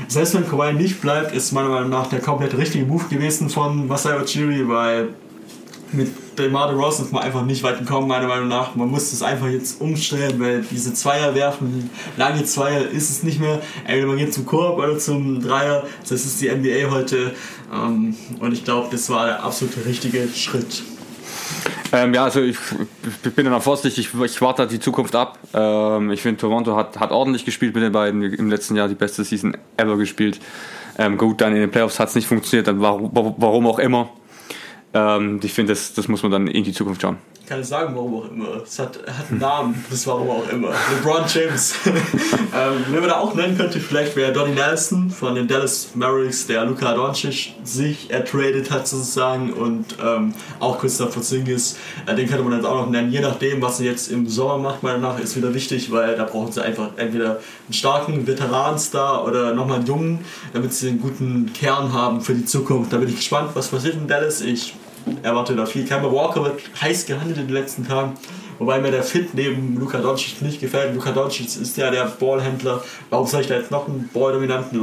[0.08, 3.86] selbst wenn Kawhi nicht bleibt, ist meiner Meinung nach der komplett richtige Move gewesen von
[3.86, 5.10] Masai Ujiri, weil
[5.92, 8.74] mit DeMar DeRozan ist man einfach nicht weit gekommen, meiner Meinung nach.
[8.74, 13.40] Man muss das einfach jetzt umstellen, weil diese Zweier werfen, lange Zweier ist es nicht
[13.40, 13.60] mehr.
[13.84, 15.84] Entweder man geht zum Korb oder zum Dreier.
[16.02, 17.34] Das ist die NBA heute.
[17.72, 20.82] Ähm, und ich glaube, das war der absolute richtige Schritt.
[21.92, 22.56] Ähm, ja, also ich,
[23.24, 25.38] ich bin dann auch vorsichtig, ich, ich warte die Zukunft ab.
[25.52, 28.94] Ähm, ich finde, Toronto hat, hat ordentlich gespielt mit den beiden, im letzten Jahr die
[28.94, 30.40] beste Season ever gespielt.
[30.98, 34.10] Ähm, gut, dann in den Playoffs hat es nicht funktioniert, dann warum, warum auch immer.
[34.92, 37.18] Ähm, ich finde, das, das muss man dann in die Zukunft schauen.
[37.44, 38.62] Ich kann nicht sagen, warum auch immer.
[38.62, 40.70] Es hat, hat einen Namen, das warum auch immer.
[40.96, 41.74] LeBron James.
[41.84, 46.46] ähm, wenn man da auch nennen könnte, vielleicht wäre Donnie Nelson von den Dallas Mavericks,
[46.46, 51.76] der Luka Doncic sich ertradet hat sozusagen und ähm, auch Christopher Zingis.
[52.06, 53.12] Äh, den könnte man jetzt auch noch nennen.
[53.12, 56.16] Je nachdem, was er jetzt im Sommer macht, meiner Meinung nach, ist wieder wichtig, weil
[56.16, 61.00] da brauchen sie einfach entweder einen starken Veteranstar oder nochmal einen jungen, damit sie einen
[61.02, 62.90] guten Kern haben für die Zukunft.
[62.90, 64.40] Da bin ich gespannt, was passiert in Dallas.
[64.40, 64.76] Ich
[65.22, 65.84] erwarte da viel.
[65.84, 68.14] Kemba Walker wird heiß gehandelt in den letzten Tagen.
[68.58, 70.94] Wobei mir der Fit neben Luka Doncic nicht gefällt.
[70.94, 72.82] Luka Doncic ist ja der Ballhändler.
[73.10, 74.80] Warum soll ich da jetzt noch einen balldominanten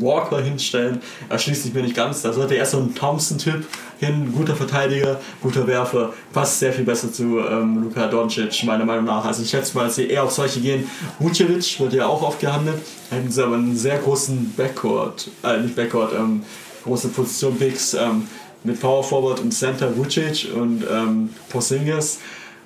[0.00, 1.00] Walker hinstellen?
[1.30, 2.22] Erschließt sich mir nicht ganz.
[2.22, 3.64] Da sollte erst so ein Thompson-Typ
[3.98, 4.32] hin.
[4.36, 6.12] Guter Verteidiger, guter Werfer.
[6.32, 9.24] Passt sehr viel besser zu ähm, Luka Doncic, meiner Meinung nach.
[9.24, 10.88] Also ich schätze mal, dass sie eher auf solche gehen.
[11.18, 12.82] Vucevic wird ja auch oft gehandelt.
[13.10, 16.42] Hätten sie aber einen sehr großen Backcourt, äh, nicht Backcourt, ähm,
[16.84, 17.94] große Position Bigs.
[17.94, 18.28] Ähm,
[18.64, 22.20] mit Power Forward und Center Vucic und ähm, Porzingis.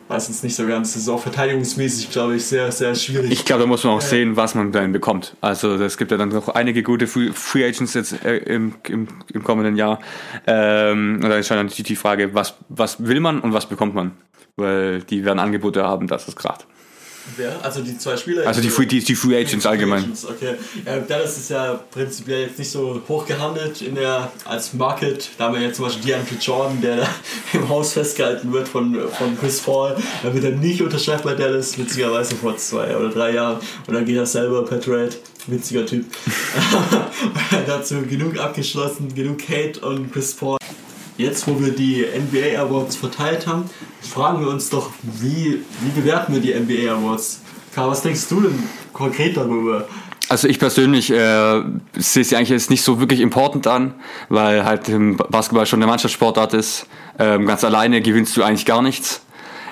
[0.08, 0.94] Weiß jetzt nicht so ganz.
[0.94, 3.30] Das ist auch verteidigungsmäßig, glaube ich, sehr, sehr schwierig.
[3.30, 5.36] Ich glaube, da muss man auch sehen, was man dann bekommt.
[5.42, 9.44] Also es gibt ja dann noch einige gute Free Agents jetzt äh, im, im, im,
[9.44, 9.98] kommenden Jahr.
[10.46, 14.12] Ähm, und da ist dann die Frage, was, was will man und was bekommt man?
[14.56, 16.64] Weil die werden Angebote haben, das ist gerade.
[17.36, 17.64] Wer?
[17.64, 18.46] Also die zwei Spieler?
[18.46, 20.02] Also die Free, die, die Free Agents die allgemein.
[20.02, 20.54] Agents, okay.
[20.84, 25.30] Ja, Dallas ist ja prinzipiell jetzt nicht so hoch gehandelt in der, als Market.
[25.38, 27.08] Da haben wir jetzt zum Beispiel DeAndre Jordan, der
[27.52, 29.96] im Haus festgehalten wird von, von Chris Paul.
[30.22, 33.58] Da wird er nicht unterschreibt bei Dallas, witzigerweise vor zwei oder drei Jahren.
[33.86, 35.10] Und dann geht er selber per Trade.
[35.46, 36.04] Witziger Typ.
[37.66, 40.58] dazu genug abgeschlossen, genug Hate und Chris Paul
[41.18, 43.68] jetzt wo wir die NBA Awards verteilt haben,
[44.00, 47.40] fragen wir uns doch, wie, wie bewerten wir die NBA Awards?
[47.74, 49.86] Karl, was denkst du denn konkret darüber?
[50.30, 51.62] Also ich persönlich äh,
[51.96, 53.94] sehe sie eigentlich jetzt nicht so wirklich important an,
[54.28, 56.86] weil halt im Basketball schon eine Mannschaftssportart ist.
[57.18, 59.22] Ähm, ganz alleine gewinnst du eigentlich gar nichts.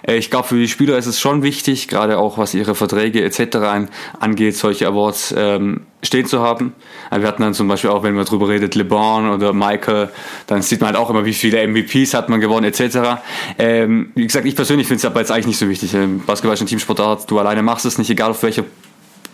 [0.06, 3.22] Äh, ich glaube, für die Spieler ist es schon wichtig, gerade auch was ihre Verträge
[3.22, 3.88] etc.
[4.20, 6.74] angeht, solche Awards ähm, stehen zu haben.
[7.10, 10.10] Äh, wir hatten dann zum Beispiel auch, wenn man darüber redet, LeBron oder Michael,
[10.46, 13.20] dann sieht man halt auch immer, wie viele MVPs hat man gewonnen etc.
[13.58, 15.92] Ähm, wie gesagt, ich persönlich finde es aber jetzt eigentlich nicht so wichtig.
[16.26, 18.64] Basketball ist ein Teamsportart, du alleine machst es nicht, egal auf welcher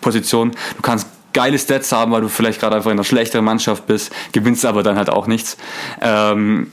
[0.01, 0.53] Position.
[0.77, 4.13] Du kannst geile Stats haben, weil du vielleicht gerade einfach in einer schlechteren Mannschaft bist,
[4.33, 5.57] gewinnst aber dann halt auch nichts.
[6.01, 6.71] Ähm,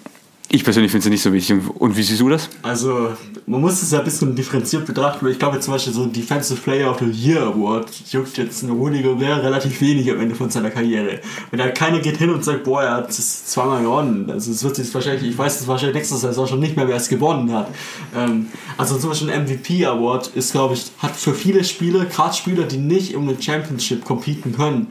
[0.51, 1.57] ich persönlich finde es nicht so wichtig.
[1.77, 2.49] Und wie siehst du das?
[2.63, 3.11] Also,
[3.45, 5.27] man muss es ja ein bisschen differenziert betrachten.
[5.27, 8.71] Ich glaube zum Beispiel so ein Defensive Player of the Year Award juckt jetzt ein
[8.71, 11.19] Rudy Gobert relativ wenig am Ende von seiner Karriere.
[11.51, 14.29] Wenn da keiner geht hin und sagt, boah, er hat es zweimal gewonnen.
[14.31, 16.95] Also es wird sich wahrscheinlich, ich weiß es wahrscheinlich nächstes Jahr schon nicht mehr, wer
[16.95, 17.67] es gewonnen hat.
[18.15, 22.33] Ähm, also zum Beispiel ein MVP Award ist, glaube ich, hat für viele Spieler, gerade
[22.33, 24.87] Spieler, die nicht um eine Championship competen können,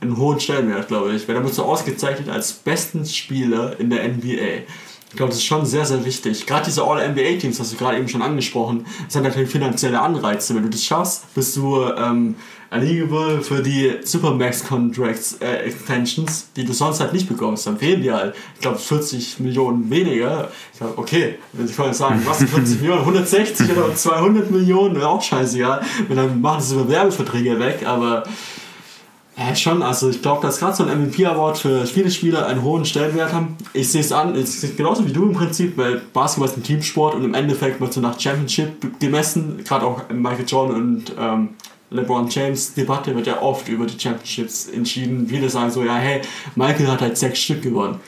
[0.00, 1.26] einen hohen Stellenwert, glaube ich.
[1.28, 4.64] Weil da wird so ausgezeichnet als besten Spieler in der NBA.
[5.10, 6.46] Ich glaube, das ist schon sehr, sehr wichtig.
[6.46, 10.54] Gerade diese All-NBA-Teams, hast du gerade eben schon angesprochen, sind natürlich finanzielle Anreize.
[10.54, 12.36] Wenn du das schaffst, bist du ähm,
[12.70, 17.66] eligible für die Supermax Contracts äh, Extensions, die du sonst halt nicht bekommst.
[17.66, 20.48] Dann fehlen dir halt, ich glaube, 40 Millionen weniger.
[20.72, 25.08] Ich glaube, okay, wenn ich vorhin sagen, was 40 Millionen, 160 oder 200 Millionen, wäre
[25.08, 25.82] auch scheißegal.
[26.08, 28.22] Und dann machen sie über Werbeverträge weg, aber
[29.40, 29.82] ja, schon.
[29.82, 33.56] Also ich glaube, dass gerade so ein MVP-Award für viele Spieler einen hohen Stellenwert haben.
[33.72, 36.62] Ich sehe es an, es ist genauso wie du im Prinzip, weil Basketball ist ein
[36.62, 39.64] Teamsport und im Endeffekt wird so nach Championship gemessen.
[39.64, 41.48] Gerade auch Michael Jordan und ähm,
[41.90, 45.26] LeBron James Debatte wird ja oft über die Championships entschieden.
[45.28, 46.20] Viele sagen so, ja, hey,
[46.54, 47.98] Michael hat halt sechs Stück gewonnen.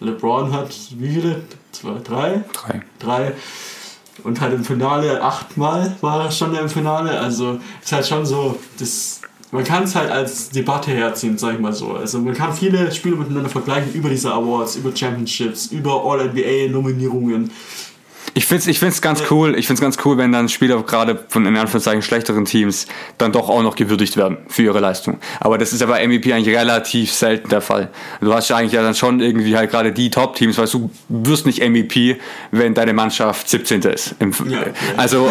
[0.00, 1.42] LeBron hat wie viele?
[1.72, 2.44] Zwei, drei?
[2.52, 2.82] Drei.
[2.98, 3.32] Drei.
[4.24, 7.20] Und halt im Finale achtmal war er schon im Finale.
[7.20, 9.20] Also ist halt schon so, das
[9.50, 11.92] man kann es halt als Debatte herziehen, sag ich mal so.
[11.92, 17.50] Also man kann viele Spiele miteinander vergleichen über diese Awards, über Championships, über All-NBA-Nominierungen.
[18.38, 21.24] Ich finde es ich find's ganz cool, ich find's ganz cool, wenn dann Spieler gerade
[21.28, 22.86] von in Anführungszeichen schlechteren Teams
[23.18, 25.18] dann doch auch noch gewürdigt werden für ihre Leistung.
[25.40, 27.88] Aber das ist ja bei MVP eigentlich relativ selten der Fall.
[28.20, 31.46] Du hast ja eigentlich ja dann schon irgendwie halt gerade die Top-Teams, weil du wirst
[31.46, 32.18] nicht MVP,
[32.52, 33.82] wenn deine Mannschaft 17.
[33.82, 34.14] ist.
[34.46, 34.60] Ja,
[34.96, 35.28] Also,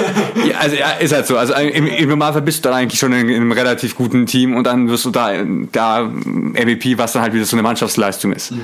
[0.60, 1.38] also ja, ist halt so.
[1.38, 4.54] Also im, im, Normalfall bist du dann eigentlich schon in, in, einem relativ guten Team
[4.54, 5.32] und dann wirst du da,
[5.72, 8.52] da MVP, was dann halt wieder so eine Mannschaftsleistung ist.
[8.52, 8.62] Mhm.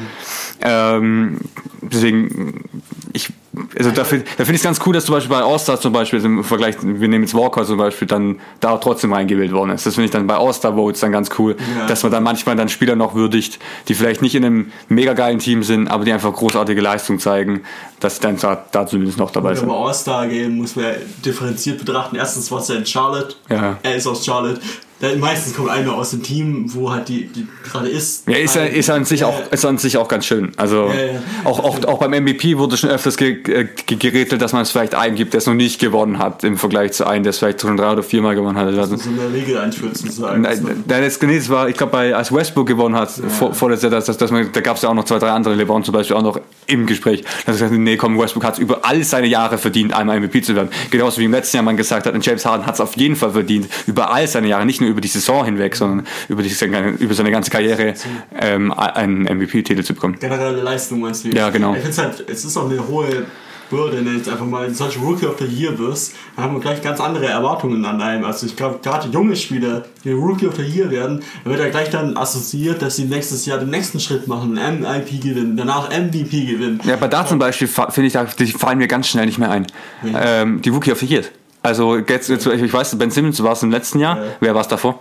[0.60, 1.38] Ähm,
[1.82, 2.66] deswegen,
[3.14, 3.30] ich
[3.78, 6.24] also da finde find ich es ganz cool, dass zum Beispiel bei All-Star zum Beispiel
[6.26, 9.86] im Vergleich, wir nehmen jetzt Walker zum Beispiel, dann da trotzdem reingewählt worden ist.
[9.86, 11.86] Das finde ich dann bei All-Star-Votes dann ganz cool, Ja.
[11.86, 15.38] dass man dann manchmal dann Spieler noch würdigt, die vielleicht nicht in einem mega geilen
[15.40, 17.62] Team sind, aber die einfach großartige Leistung zeigen,
[18.00, 19.68] dass sie dann da, da zumindest noch dabei Wenn sind.
[19.70, 20.86] wir All-Star gehen, muss man
[21.24, 22.16] differenziert betrachten.
[22.16, 23.36] Erstens war es ja in Charlotte.
[23.50, 23.78] Ja.
[23.84, 24.60] Er ist aus Charlotte.
[25.04, 28.26] Dann meistens kommt einer aus dem Team, wo halt die, die gerade ist.
[28.26, 30.54] Ja, ist, ja- ist, an sich auch, ist an sich auch ganz schön.
[30.56, 31.20] Also Ja, ja.
[31.44, 34.72] Auch, auch, auch beim MVP wurde schon öfters ge, äh, ge, gerätselt, dass man es
[34.72, 37.40] vielleicht einen gibt, der es noch nicht gewonnen hat, im Vergleich zu einem, der es
[37.40, 38.68] vielleicht schon drei oder viermal gewonnen hat.
[38.68, 40.42] Also, so eine Regel einführt sozusagen.
[40.42, 43.92] Nein, nein, das, nee, das war, ich glaube, bei als Westbrook gewonnen hat, vor, vorletztes
[43.92, 45.84] Jahr, dass, dass, dass man, da gab es ja auch noch zwei, drei andere, LeBron
[45.84, 47.26] zum Beispiel auch noch im Gespräch.
[47.46, 50.56] Dass gesagt, nee, komm, Westbrook hat es über all seine Jahre verdient, einmal MVP zu
[50.56, 50.70] werden.
[50.92, 53.18] Genauso wie im letzten Jahr man gesagt hat, und James Harden hat es auf jeden
[53.18, 56.54] Fall verdient, über all seine Jahre, nicht nur über die Saison hinweg, sondern über, die,
[57.00, 57.94] über seine ganze Karriere
[58.40, 60.18] ähm, einen MVP-Titel zu bekommen.
[60.20, 61.30] Generelle Leistung meinst du?
[61.30, 61.76] Ja, genau.
[61.76, 63.26] Ich finde halt, es ist auch eine hohe
[63.70, 66.62] Bürde, wenn du jetzt einfach mal solche Rookie of the Year wirst, dann haben wir
[66.62, 68.24] gleich ganz andere Erwartungen an einem.
[68.24, 71.90] Also ich glaube, gerade junge Spieler, die Rookie of the Year werden, wird er gleich
[71.90, 76.82] dann assoziiert, dass sie nächstes Jahr den nächsten Schritt machen, MIP gewinnen, danach MVP gewinnen.
[76.84, 79.50] Ja, aber da zum Beispiel finde ich, da, die fallen mir ganz schnell nicht mehr
[79.50, 79.66] ein.
[80.04, 81.24] Ähm, die Rookie of the Year.
[81.64, 84.18] Also, jetzt, jetzt, ich weiß, Ben Simmons war es im letzten Jahr.
[84.18, 84.24] Ja.
[84.42, 85.00] Wer war es davor?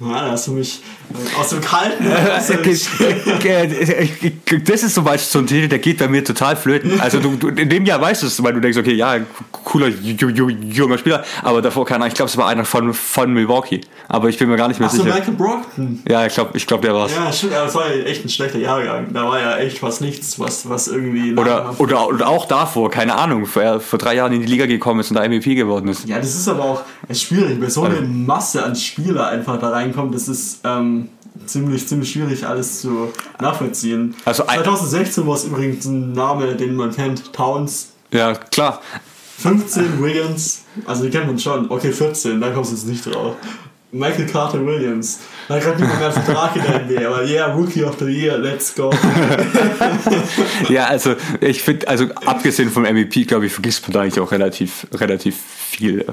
[0.00, 0.80] Ja, da hast du mich
[1.12, 2.04] äh, aus dem Kalten.
[4.64, 7.00] Das ist zum Beispiel so ein Titel, der geht bei mir total flöten.
[7.00, 9.16] Also du, du, in dem Jahr weißt du es, weil du denkst, okay, ja,
[9.52, 12.92] cooler ju- ju- junger Spieler, aber davor keine Ahnung, ich glaube, es war einer von,
[12.94, 13.80] von Milwaukee.
[14.08, 15.14] Aber ich bin mir gar nicht mehr Ach so, sicher.
[15.14, 16.02] Michael Brockton.
[16.08, 17.12] Ja, ich glaube, ich glaub, der war's.
[17.14, 19.12] Ja, stimmt, aber es war ja echt ein schlechter Jahrgang.
[19.12, 21.36] Da war ja echt fast nichts, was, was irgendwie.
[21.36, 24.66] Oder, oder, oder auch davor, keine Ahnung, vor, er vor drei Jahren in die Liga
[24.66, 26.08] gekommen ist und da MVP geworden ist.
[26.08, 29.70] Ja, das ist aber auch es schwierig, weil so eine Masse an Spieler einfach da
[29.90, 31.08] reinkommt, das ist ähm,
[31.46, 33.08] ziemlich, ziemlich schwierig alles zu
[33.40, 34.14] nachvollziehen.
[34.24, 37.90] Also ein- 2016 war es übrigens ein Name, den man kennt, Towns.
[38.12, 38.80] Ja, klar.
[39.38, 41.70] 15 Wiggins, also die kennt man schon.
[41.70, 43.36] Okay, 14, da kommst du jetzt nicht drauf.
[43.92, 45.20] Michael Carter Williams.
[45.50, 48.38] Da hat niemand mehr einen Vertrag in der NBA, aber yeah, Rookie of the Year,
[48.38, 48.92] let's go.
[50.68, 54.30] Ja, also ich finde, also abgesehen vom MVP, glaube ich, vergisst man da eigentlich auch
[54.30, 56.06] relativ, relativ viel,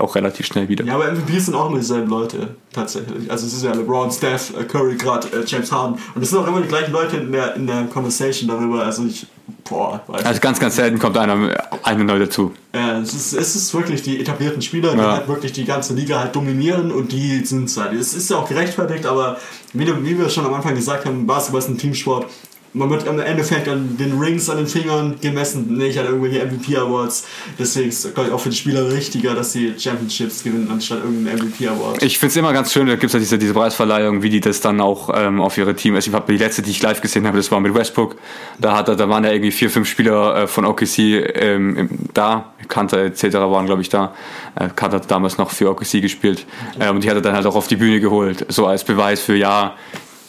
[0.00, 0.84] auch relativ schnell wieder.
[0.84, 3.30] Ja, aber MVPs sind auch immer dieselben Leute, tatsächlich.
[3.30, 5.96] Also es ist ja LeBron, Steph, Curry, gerade äh, James Harden.
[6.16, 8.84] Und es sind auch immer die gleichen Leute in der, in der Conversation darüber.
[8.84, 9.24] Also ich,
[9.68, 11.50] boah, weiß Also ganz, ganz selten kommt einer,
[11.82, 12.52] einer neu dazu.
[12.74, 15.12] Ja, es ist, es ist wirklich die etablierten Spieler, die Ja.
[15.16, 17.92] halt wirklich die ganze Liga halt dominieren und die sind es halt.
[17.92, 19.38] Es ist ja auch gerechtfertigt, aber
[19.72, 22.26] wie, wie wir schon am Anfang gesagt haben, Basketball ist ein Teamsport.
[22.72, 27.26] Man wird im Endeffekt an den Rings an den Fingern gemessen, nicht an irgendwelche MVP-Awards.
[27.58, 30.98] Deswegen ist es, glaube ich, auch für die Spieler richtiger, dass sie Championships gewinnen, anstatt
[30.98, 32.00] irgendeinen MVP-Award.
[32.02, 34.40] Ich finde es immer ganz schön, da gibt es ja diese, diese Preisverleihung, wie die
[34.40, 35.96] das dann auch ähm, auf ihre Team.
[35.96, 38.14] Also ich habe die letzte, die ich live gesehen habe, das war mit Westbrook.
[38.60, 42.52] Da, hat da waren ja irgendwie vier, fünf Spieler äh, von OKC ähm, da.
[42.68, 43.34] Kanter etc.
[43.34, 44.14] waren, glaube ich, da.
[44.54, 46.46] Äh, Kanter hat damals noch für OKC gespielt.
[46.78, 48.46] Ähm, und die hat er dann halt auch auf die Bühne geholt.
[48.48, 49.74] So als Beweis für, ja,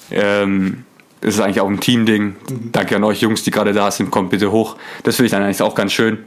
[0.10, 0.86] ähm,
[1.22, 2.36] das ist eigentlich auch ein Teamding.
[2.72, 4.76] Danke an euch Jungs, die gerade da sind, kommt bitte hoch.
[5.04, 6.26] Das finde ich dann eigentlich auch ganz schön.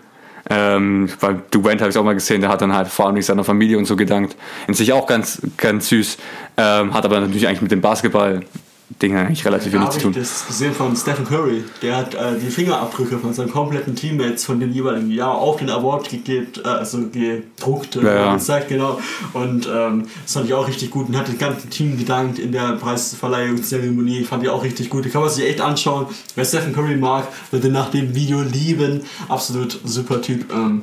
[0.50, 3.44] Ähm, weil Durant habe ich auch mal gesehen, der hat dann halt vor allem seiner
[3.44, 4.36] Familie und so gedankt.
[4.68, 6.18] In sich auch ganz, ganz süß.
[6.56, 7.80] Ähm, hat aber natürlich eigentlich mit dem
[8.98, 10.12] Basketball-Ding eigentlich relativ Da wenig habe zu ich tun.
[10.22, 11.64] das gesehen von Stephen Curry.
[11.82, 15.70] Der hat äh, die Fingerabdrücke von seinen kompletten Teammates von den jeweiligen Jahr auf den
[15.70, 18.34] Award gegeben, äh, also gedruckt, Ja, ja.
[18.34, 18.98] gezeigt, genau.
[19.32, 22.52] Und ähm, das fand ich auch richtig gut und hat das ganze Team gedankt in
[22.52, 24.24] der Preisverleihungszeremonie.
[24.24, 25.04] Fand ich auch richtig gut.
[25.04, 26.06] Die kann man sich echt anschauen.
[26.34, 29.02] Wer Stephen Curry mag, wird ihn nach dem Video lieben.
[29.28, 30.52] Absolut super Typ.
[30.52, 30.82] Ähm,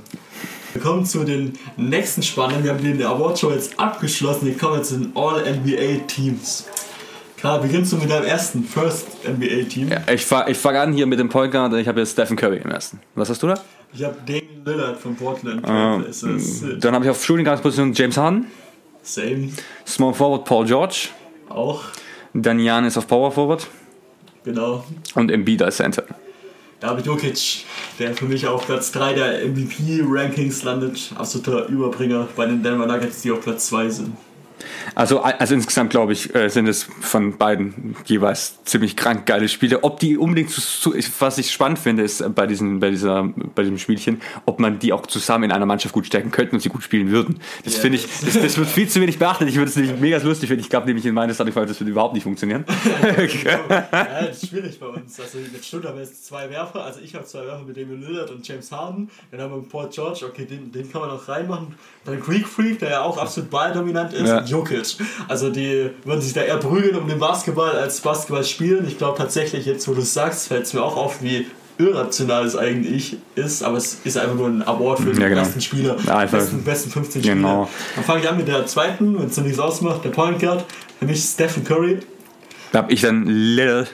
[0.74, 2.63] wir kommen zu den nächsten Spannenden.
[2.63, 4.45] Wir haben den Award-Show jetzt abgeschlossen.
[4.45, 6.65] Wir kommen jetzt zu den All-NBA-Teams.
[7.41, 9.89] Klar, beginnst du mit deinem ersten First NBA-Team.
[10.13, 11.73] Ich fange ich fang an hier mit dem Point Guard.
[11.73, 12.99] Ich habe jetzt Stephen Curry im ersten.
[13.15, 13.56] Was hast du da?
[13.93, 16.08] Ich habe Damian Lillard von Portland.
[16.08, 18.45] Ist äh, Dann habe ich auf Shooting Guard Position James Harden.
[19.01, 19.49] same.
[19.88, 21.10] Small Forward Paul George.
[21.49, 21.82] Auch,
[22.36, 23.67] Dann Janis auf Power Forward.
[24.43, 24.86] genau.
[25.15, 26.04] Und Embiid als Center.
[26.80, 27.65] David Jokic,
[27.99, 31.12] der für mich auf Platz 3 der MVP-Rankings landet.
[31.15, 34.15] Absoluter Überbringer bei den Denver Nuggets, die auf Platz 2 sind.
[34.95, 39.84] Also, also insgesamt glaube ich, äh, sind es von beiden jeweils ziemlich krank geile Spiele.
[39.84, 43.24] Ob die unbedingt, zu, was ich spannend finde, ist äh, bei, diesen, bei, dieser,
[43.56, 46.62] bei diesem Spielchen, ob man die auch zusammen in einer Mannschaft gut stärken könnten und
[46.62, 47.39] sie gut spielen würden.
[47.63, 47.82] Das Ja.
[47.82, 49.47] finde ich, das, das wird viel zu wenig beachtet.
[49.50, 50.63] Ich würde es nicht mega lustig finden.
[50.63, 52.65] Ich glaube nämlich in meiner Starting das würde überhaupt nicht funktionieren.
[53.43, 55.19] ja, das ist schwierig bei uns.
[55.19, 56.84] Also mit Stutt haben wir jetzt zwei Werfer.
[56.84, 59.10] Also ich habe zwei Werfer mit Damian Lillard und James Harden.
[59.32, 61.76] Dann haben wir Paul George, okay, den, den kann man noch reinmachen.
[62.06, 64.28] Dann Greek Freak, der ja auch absolut balldominant ist.
[64.28, 64.41] Ja.
[64.51, 64.95] Jokic.
[65.27, 68.85] Also die würden sich da eher prügeln um den Basketball als Basketball spielen.
[68.87, 72.45] Ich glaube tatsächlich, jetzt wo du es sagst, fällt es mir auch auf, wie irrational
[72.45, 75.41] es eigentlich ist, aber es ist einfach nur ein Award für den Ja, genau.
[75.41, 77.65] besten Spieler, Ja, besten, besten 15 Genau.
[77.65, 77.69] Spieler.
[77.95, 80.63] Dann fange ich an mit der zweiten, wenn es nichts ausmacht, der Point Guard.
[80.99, 81.99] Für mich Stephen Curry.
[82.71, 83.87] Da habe ich dann Little.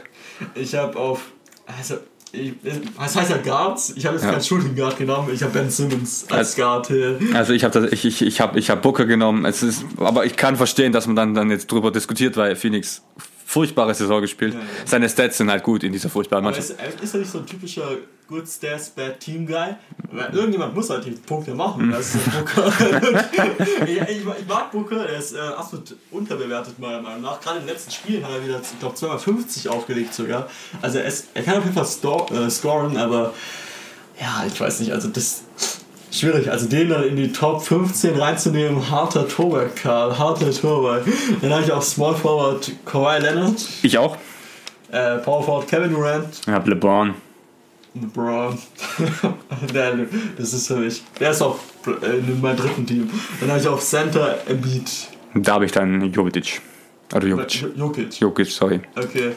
[0.55, 1.21] Ich habe auf,
[1.65, 1.95] also,
[2.33, 2.53] ich,
[2.97, 3.93] was heißt ja Guards?
[3.95, 4.31] Ich habe jetzt Ja.
[4.31, 6.89] keinen Shooting Guard genommen, ich habe Ben Simmons als Guard.
[6.91, 9.45] äh, Also ich habe ich, ich, ich hab, ich hab Booker genommen.
[9.45, 13.01] Es ist, aber ich kann verstehen, dass man dann, dann jetzt drüber diskutiert, weil Phoenix
[13.47, 14.53] furchtbare Saison gespielt.
[14.53, 14.65] Ja, ja.
[14.83, 16.81] Seine Stats sind halt gut in dieser furchtbaren Aber Mannschaft.
[16.81, 17.87] ist, ist er nicht so ein typischer
[18.27, 19.73] Good Stats, Bad Team Guy?
[20.11, 21.89] Weil irgendjemand muss halt die Punkte machen.
[21.89, 22.73] Das ist Booker.
[23.85, 27.39] ich, ich, ich mag Booker, der ist äh, absolut unterbewertet, meiner Meinung nach.
[27.39, 30.49] Gerade in den letzten Spielen hat er wieder, ich glaube, 250 aufgelegt sogar.
[30.81, 33.33] Also er, ist, er kann auf jeden Fall stor, äh, scoren, aber
[34.19, 35.43] ja, ich weiß nicht, also das.
[36.19, 41.05] Schwierig, also den dann in die Top 15 reinzunehmen, harter Torwart, Karl, harter Torwart.
[41.41, 44.17] Dann habe ich auch Small Forward Kawhi Leonard, Ich auch.
[44.91, 47.13] äh, Power Forward Kevin Durant, Ich habe LeBron.
[47.99, 48.57] LeBron.
[50.37, 51.01] Das ist für mich.
[51.19, 53.09] Der ist auch äh, in meinem dritten Team.
[53.39, 54.89] Dann habe ich auf Center Embiid.
[55.35, 56.61] Da habe ich dann Jovic.
[57.13, 57.65] Oder Jovic.
[57.75, 58.19] Jokic.
[58.19, 58.81] Jokic, sorry.
[58.95, 59.31] Okay.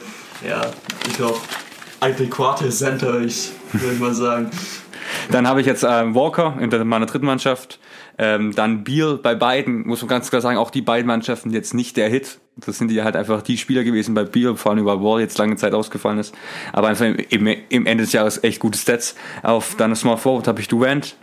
[0.47, 0.61] Ja,
[1.07, 1.37] ich glaube,
[1.99, 4.51] adäquate Center, ich würde mal sagen.
[5.31, 7.79] Dann habe ich jetzt äh, Walker in meiner dritten Mannschaft.
[8.17, 11.73] Ähm, dann Beal bei beiden, muss man ganz klar sagen, auch die beiden Mannschaften jetzt
[11.73, 12.39] nicht der Hit.
[12.57, 15.37] Das sind die halt einfach die Spieler gewesen bei Beal, vor allem über Wall jetzt
[15.37, 16.35] lange Zeit ausgefallen ist.
[16.73, 19.15] Aber einfach im, im, Ende des Jahres echt gute Stats.
[19.41, 21.15] Auf dann Small Forward habe ich Durant.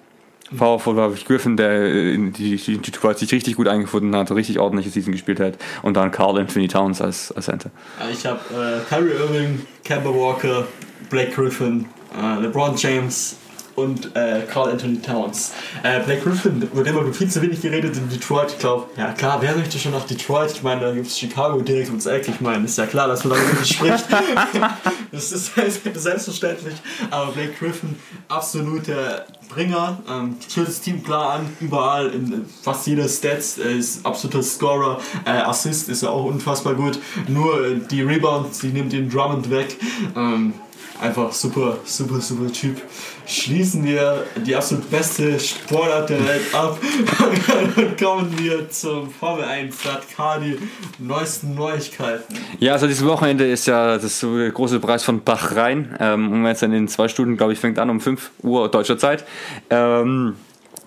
[0.57, 3.69] Power Forward habe ich Griffin, der äh, in die, die, die Detroit sich richtig gut
[3.69, 5.59] eingefunden hat, richtig ordentliche Season gespielt hat.
[5.83, 7.71] Und dann Carl Anthony Towns als, als Center.
[8.01, 10.67] Ja, Ich habe äh, Kyrie Irving, Kemba Walker,
[11.11, 13.37] Blake Griffin, äh, LeBron James
[13.79, 15.53] und äh, Carl Anthony Towns.
[15.83, 18.53] Äh, Blake Griffin, über den wird viel zu wenig geredet in Detroit.
[18.53, 20.51] Ich glaube, ja klar, wer möchte schon nach Detroit?
[20.53, 22.29] Ich meine, da gibt es Chicago direkt ums Eck.
[22.29, 24.07] Ich meine, ist ja klar, dass man darüber nicht spricht.
[25.13, 25.55] das ist
[25.95, 26.75] selbstverständlich.
[27.11, 27.97] Aber Blake Griffin,
[28.29, 34.05] absoluter Bringer, ähm, führt das Team klar an, überall in fast jeder Stats, er ist
[34.05, 38.93] absoluter Scorer, äh, Assist ist er auch unfassbar gut, nur äh, die Rebounds, die nimmt
[38.93, 39.77] den Drummond weg.
[40.15, 40.53] Ähm,
[41.01, 42.83] einfach super, super, super Typ.
[43.29, 46.79] Schließen wir die absolut beste Sportart der Welt ab
[47.77, 50.05] und kommen wir zum Formel 1 Start
[50.43, 50.59] die
[50.99, 52.35] neuesten Neuigkeiten.
[52.59, 55.95] Ja, also dieses Wochenende ist ja das große Preis von Bachrhein.
[56.01, 58.97] Ähm, und jetzt dann in zwei Stunden, glaube ich, fängt an um 5 Uhr deutscher
[58.97, 59.27] Zeit.
[59.69, 60.35] Ähm,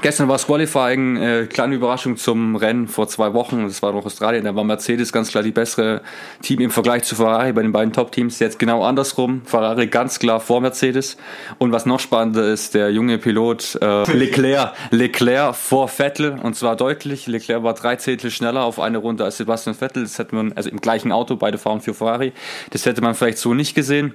[0.01, 3.63] gestern war das Qualifying, äh, kleine Überraschung zum Rennen vor zwei Wochen.
[3.63, 4.45] Das war noch Australien.
[4.45, 6.01] Da war Mercedes ganz klar die bessere
[6.41, 8.39] Team im Vergleich zu Ferrari bei den beiden Top-Teams.
[8.39, 9.41] Jetzt genau andersrum.
[9.45, 11.17] Ferrari ganz klar vor Mercedes.
[11.57, 16.75] Und was noch spannender ist, der junge Pilot äh, Leclerc, Leclerc vor Vettel und zwar
[16.75, 17.27] deutlich.
[17.27, 20.03] Leclerc war drei Zehntel schneller auf eine Runde als Sebastian Vettel.
[20.03, 22.33] Das hätte man, also im gleichen Auto, beide fahren für Ferrari.
[22.69, 24.13] Das hätte man vielleicht so nicht gesehen.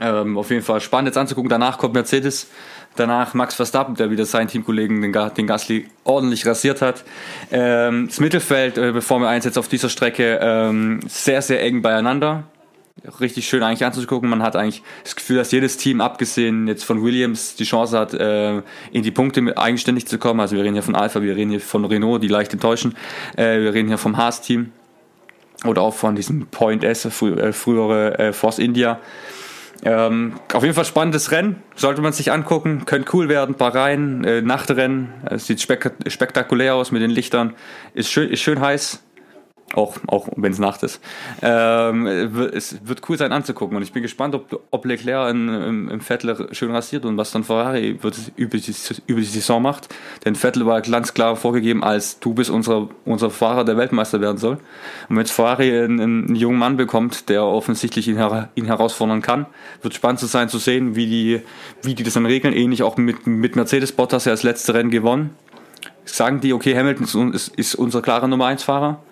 [0.00, 1.48] Ähm, auf jeden Fall spannend jetzt anzugucken.
[1.48, 2.48] Danach kommt Mercedes.
[2.96, 7.04] Danach Max Verstappen, der wieder seinen Teamkollegen, den, den Gasly, ordentlich rasiert hat.
[7.52, 12.44] Ähm, das Mittelfeld, äh, Formel 1 jetzt auf dieser Strecke, ähm, sehr, sehr eng beieinander.
[13.20, 14.28] Richtig schön eigentlich anzugucken.
[14.28, 18.14] Man hat eigentlich das Gefühl, dass jedes Team, abgesehen jetzt von Williams, die Chance hat,
[18.14, 20.40] äh, in die Punkte mit eigenständig zu kommen.
[20.40, 22.96] Also wir reden hier von Alpha, wir reden hier von Renault, die leicht enttäuschen.
[23.36, 24.72] Äh, wir reden hier vom Haas-Team
[25.64, 28.98] oder auch von diesem Point S, frü äh, frühere äh, Force India.
[29.84, 34.42] Ähm, auf jeden Fall spannendes Rennen, sollte man sich angucken, könnte cool werden, Bahrain, äh,
[34.42, 37.54] Nachtrennen, es sieht spek spektakulär aus mit den Lichtern,
[37.94, 39.02] ist schön, ist schön heiß,
[39.74, 41.00] auch, auch wenn es Nacht ist.
[41.42, 45.88] Ähm, es wird cool sein anzugucken und ich bin gespannt, ob, ob Leclerc in, im,
[45.88, 48.74] im Vettel schön rasiert und was dann Ferrari wird über, die,
[49.06, 49.88] über die Saison macht.
[50.24, 54.38] Denn Vettel war ganz klar vorgegeben, als du bist unser, unser Fahrer, der Weltmeister werden
[54.38, 54.54] soll.
[55.08, 59.22] Und wenn jetzt Ferrari einen, einen jungen Mann bekommt, der offensichtlich ihn, her, ihn herausfordern
[59.22, 59.46] kann,
[59.82, 61.42] wird spannend sein zu sehen, wie die,
[61.82, 62.54] wie die das dann regeln.
[62.54, 65.30] Ähnlich auch mit, mit Mercedes Bottas, der das letzte Rennen gewonnen.
[66.04, 69.02] Sagen die, okay, Hamilton ist, ist unser klarer Nummer 1 Fahrer?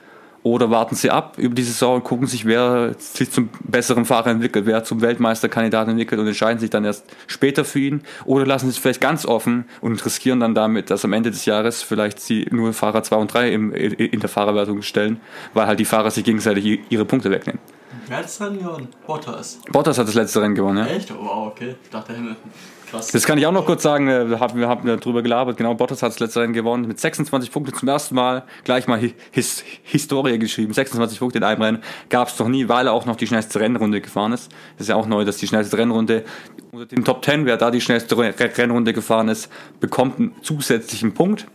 [0.46, 4.28] Oder warten sie ab über die Saison und gucken sich, wer sich zum besseren Fahrer
[4.28, 8.04] entwickelt, wer zum Weltmeisterkandidaten entwickelt und entscheiden sich dann erst später für ihn.
[8.26, 11.46] Oder lassen sie es vielleicht ganz offen und riskieren dann damit, dass am Ende des
[11.46, 15.20] Jahres vielleicht sie nur Fahrer 2 und 3 im, in der Fahrerwertung stellen,
[15.52, 17.60] weil halt die Fahrer sich gegenseitig ihre Punkte wegnehmen.
[18.06, 18.86] Wer hat es dann gewonnen?
[19.04, 19.58] Bottas.
[19.72, 20.86] Bottas hat das letzte Rennen gewonnen, ja.
[20.86, 21.12] Echt?
[21.12, 21.74] Wow, okay.
[21.82, 22.52] Ich dachte Hamilton.
[22.90, 23.08] Krass.
[23.08, 25.74] Das kann ich auch noch kurz sagen, äh, wir haben, wir haben darüber gelabert, genau,
[25.74, 29.14] Bottas hat das letzte Rennen gewonnen, mit 26 Punkten zum ersten Mal, gleich mal Hi-
[29.32, 33.06] His Historie geschrieben, 26 Punkte in einem Rennen, gab es noch nie, weil er auch
[33.06, 34.50] noch die schnellste Rennrunde gefahren ist.
[34.78, 36.24] Das ist ja auch neu, dass die schnellste Rennrunde
[36.72, 41.12] unter den Top 10, wer da die schnellste Re- Rennrunde gefahren ist, bekommt einen zusätzlichen
[41.14, 41.46] Punkt.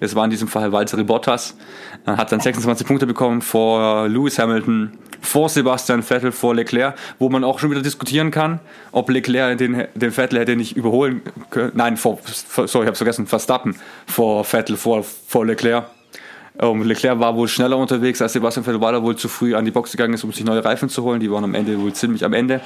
[0.00, 1.56] Es war in diesem Fall Valtteri Bottas.
[2.04, 7.28] Er hat dann 26 Punkte bekommen vor Lewis Hamilton, vor Sebastian Vettel, vor Leclerc, wo
[7.28, 8.60] man auch schon wieder diskutieren kann,
[8.92, 11.72] ob Leclerc den, den Vettel hätte nicht überholen können.
[11.74, 15.86] Nein, vor, sorry, ich habe vergessen, Verstappen vor Vettel, vor, vor Leclerc.
[16.58, 19.54] Um, ähm, Leclerc war wohl schneller unterwegs als Sebastian Vettel, weil er wohl zu früh
[19.54, 21.20] an die Box gegangen ist, um sich neue Reifen zu holen.
[21.20, 22.60] Die waren am Ende wohl ziemlich am Ende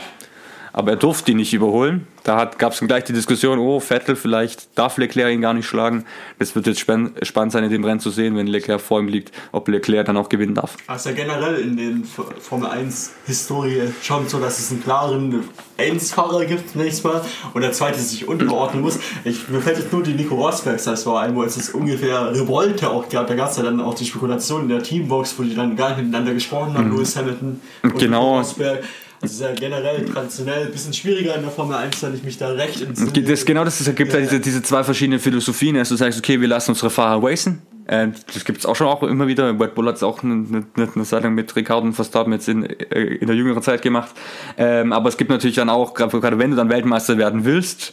[0.72, 2.06] aber er durfte die nicht überholen.
[2.22, 6.04] Da gab es gleich die Diskussion, oh, Vettel, vielleicht darf Leclerc ihn gar nicht schlagen.
[6.38, 9.32] Das wird jetzt spannend sein, in dem Rennen zu sehen, wenn Leclerc vor ihm liegt,
[9.52, 10.76] ob Leclerc dann auch gewinnen darf.
[10.86, 15.48] Also ja generell in den Formel 1 Historie schon so, dass es einen klaren
[15.78, 17.22] 1-Fahrer gibt, nächstes Mal,
[17.54, 18.98] und der zweite sich unterordnen muss.
[19.24, 22.90] Ich, mir fällt jetzt nur die Nico Rosbergs das war ein, wo es ungefähr Revolte
[22.90, 23.26] auch gab.
[23.28, 25.90] Da gab es ja dann auch die Spekulation in der Teambox, wo die dann gar
[25.90, 26.96] nicht miteinander gesprochen haben, mhm.
[26.96, 28.38] Lewis Hamilton und genau.
[28.38, 28.84] Nico Rosberg.
[29.20, 32.38] Das ist ja generell traditionell ein bisschen schwieriger in der Formel 1, wenn ich mich
[32.38, 33.12] da recht entsinne.
[33.22, 35.76] Das, genau das, es gibt ja, diese, diese zwei verschiedenen Philosophien.
[35.76, 37.60] Also du sagst, okay, wir lassen unsere Fahrer racen.
[37.86, 39.48] Äh, das gibt es auch schon auch immer wieder.
[39.60, 42.48] Red Bull hat es auch eine, eine, eine Zeit lang mit Ricardo und Verstappen jetzt
[42.48, 44.10] in, äh, in der jüngeren Zeit gemacht.
[44.56, 47.92] Ähm, aber es gibt natürlich dann auch, gerade wenn du dann Weltmeister werden willst,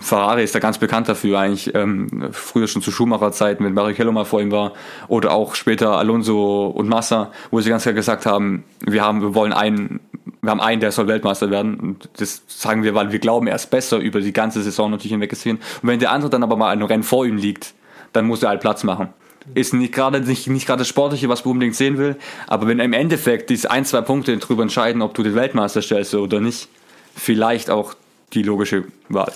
[0.00, 4.24] Ferrari ist da ganz bekannt dafür, eigentlich ähm, früher schon zu Schumacher-Zeiten, wenn Barrichello mal
[4.24, 4.72] vor ihm war,
[5.08, 9.34] oder auch später Alonso und Massa, wo sie ganz klar gesagt haben, wir haben, wir
[9.34, 10.00] wollen einen
[10.42, 11.78] wir haben einen, der soll Weltmeister werden.
[11.78, 15.12] Und das sagen wir, weil wir glauben, er ist besser über die ganze Saison natürlich
[15.12, 15.58] hinweg gesehen.
[15.82, 17.74] Und wenn der andere dann aber mal ein Rennen vor ihm liegt,
[18.12, 19.10] dann muss er halt Platz machen.
[19.54, 22.16] Ist nicht gerade nicht, nicht gerade das Sportliche, was man unbedingt sehen will.
[22.48, 26.14] Aber wenn im Endeffekt diese ein, zwei Punkte darüber entscheiden, ob du den Weltmeister stellst
[26.14, 26.68] oder nicht,
[27.14, 27.94] vielleicht auch
[28.32, 29.32] die logische Wahl.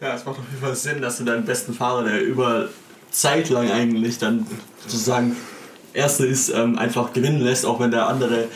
[0.00, 2.68] Ja, es macht auf jeden Fall Sinn, dass du deinen besten Fahrer, der über
[3.10, 4.46] Zeit lang eigentlich dann
[4.80, 5.36] sozusagen
[5.94, 8.48] Erste ist, ähm, einfach gewinnen lässt, auch wenn der andere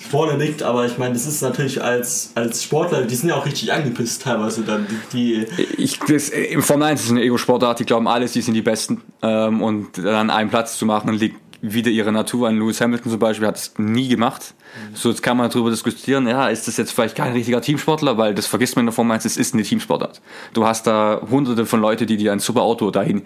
[0.00, 3.46] vorne liegt, aber ich meine, das ist natürlich als, als Sportler, die sind ja auch
[3.46, 4.86] richtig angepisst teilweise dann.
[5.12, 8.62] Die ich, das, Im Formel 1 ist eine Ego-Sportart, die glauben alles, die sind die
[8.62, 9.02] Besten.
[9.22, 12.58] Ähm, und dann einen Platz zu machen, liegt wieder ihre Natur an.
[12.58, 14.54] Lewis Hamilton zum Beispiel hat es nie gemacht.
[14.90, 14.96] Mhm.
[14.96, 18.34] So, jetzt kann man darüber diskutieren, ja, ist das jetzt vielleicht kein richtiger Teamsportler, weil
[18.34, 20.20] das vergisst man in der Formel 1, es ist eine Teamsportart.
[20.52, 23.22] Du hast da hunderte von Leuten, die dir ein super Auto dahin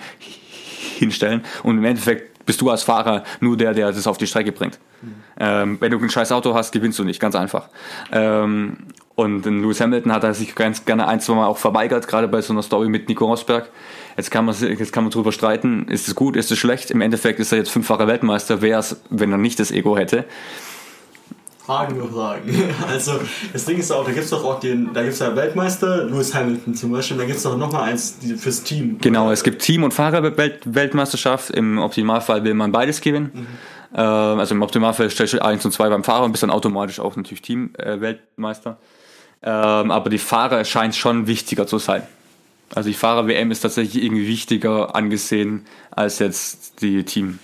[0.99, 4.53] hinstellen und im Endeffekt bist du als Fahrer nur der, der das auf die Strecke
[4.53, 4.79] bringt.
[5.03, 5.15] Mhm.
[5.39, 7.69] Ähm, wenn du ein scheiß Auto hast, gewinnst du nicht, ganz einfach.
[8.13, 8.79] Ähm,
[9.15, 12.43] und Lewis Hamilton hat er sich ganz gerne ein, zwei Mal auch verweigert, gerade bei
[12.43, 13.69] so einer Story mit Nico Rosberg.
[14.17, 16.91] Jetzt kann man, jetzt kann man drüber streiten, ist es gut, ist es schlecht?
[16.91, 20.25] Im Endeffekt ist er jetzt fünffacher Weltmeister, wäre es, wenn er nicht das Ego hätte.
[21.67, 22.43] Fragen über Fragen.
[22.89, 23.19] Also
[23.53, 26.05] das Ding ist auch, da gibt es doch auch den, da gibt es ja Weltmeister,
[26.05, 28.99] Lewis Hamilton zum Beispiel, da gibt es doch nochmal eins fürs Team.
[29.01, 31.51] Genau, es gibt Team- und Fahrerweltmeisterschaft.
[31.51, 33.31] Im Optimalfall will man beides gewinnen.
[33.35, 33.47] Mhm.
[33.95, 37.01] Äh, also im Optimalfall stellst du 1 und 2 beim Fahrer und bist dann automatisch
[37.01, 38.79] auch natürlich Team-Weltmeister.
[39.43, 42.03] Äh, ähm, aber die Fahrer scheint schon wichtiger zu sein.
[42.75, 47.39] Also die Fahrer-WM ist tatsächlich irgendwie wichtiger angesehen als jetzt die Team.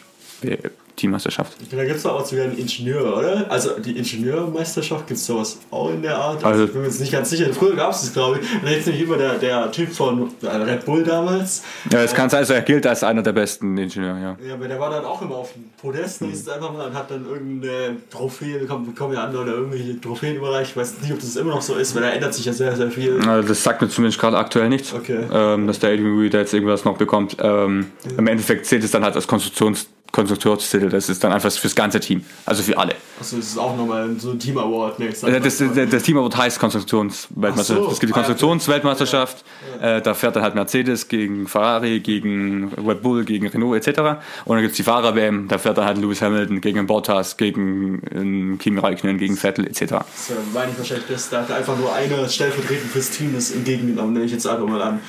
[0.97, 1.57] Teammeisterschaft.
[1.71, 3.47] Da gibt es auch sogar einen Ingenieur, oder?
[3.51, 6.45] Also die Ingenieurmeisterschaft, gibt es sowas auch in der Art?
[6.45, 7.53] Also, ich bin mir jetzt nicht ganz sicher.
[7.53, 8.63] Früher gab es das, glaube ich.
[8.63, 11.63] Und jetzt nämlich immer der, der Typ von Red Bull damals.
[11.91, 14.37] Ja, das kann sein, also er gilt als einer der besten Ingenieure, ja.
[14.47, 16.27] Ja, aber der war dann auch immer auf dem Podest, mhm.
[16.29, 20.01] hieß es einfach mal, und hat dann irgendeine Trophäe bekommen, bekommen ja andere oder irgendwelche
[20.01, 20.73] Trophäen überreicht.
[20.73, 22.77] Ich weiß nicht, ob das immer noch so ist, weil da ändert sich ja sehr,
[22.77, 23.21] sehr viel.
[23.27, 25.21] Also das sagt mir zumindest gerade aktuell nichts, okay.
[25.33, 27.37] ähm, dass der Adrian Reed jetzt irgendwas noch bekommt.
[27.41, 28.19] Ähm, ja.
[28.19, 31.99] Im Endeffekt zählt es dann halt als Konstruktions- Konstrukteurstitel, das ist dann einfach fürs ganze
[31.99, 32.95] Team, also für alle.
[33.19, 34.99] Achso, das ist auch nochmal so ein Team Award.
[34.99, 37.85] Nee, das, das, das, Team Award heißt Konstruktionsweltmeisterschaft.
[37.87, 37.91] So.
[37.91, 39.43] Es gibt die Konstruktionsweltmeisterschaft,
[39.81, 39.89] ja.
[39.89, 39.97] Ja.
[39.97, 44.01] Äh, da fährt dann halt Mercedes gegen Ferrari, gegen Red Bull, gegen Renault etc.
[44.45, 48.59] Und dann gibt es die Fahrer-WM, da fährt dann halt Lewis Hamilton gegen Bottas, gegen
[48.59, 50.05] Kimi Räikkönen, gegen Vettel etc.
[50.15, 54.27] So, meine ich wahrscheinlich, dass da einfach nur eine stellvertretend fürs Team das entgegengenommen, nehme
[54.27, 55.01] ich jetzt einfach mal an.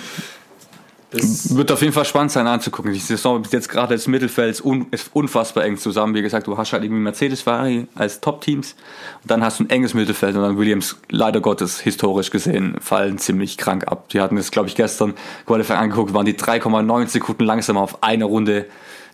[1.13, 2.91] Das wird auf jeden Fall spannend sein anzugucken.
[2.91, 6.15] Die Saison bis jetzt gerade das Mittelfeld ist, un ist, unfassbar eng zusammen.
[6.15, 8.75] Wie gesagt, du hast halt irgendwie Mercedes, Ferrari als Top-Teams
[9.21, 13.19] und dann hast du ein enges Mittelfeld und dann Williams, leider Gottes, historisch gesehen, fallen
[13.19, 14.09] ziemlich krank ab.
[14.09, 15.13] Die hatten es, glaube ich, gestern
[15.45, 18.65] Qualifying angeguckt, waren die 3,9 Sekunden langsamer auf eine Runde.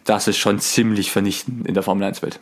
[0.05, 2.39] Das ist schon ziemlich vernichtend in der Formel 1-Welt.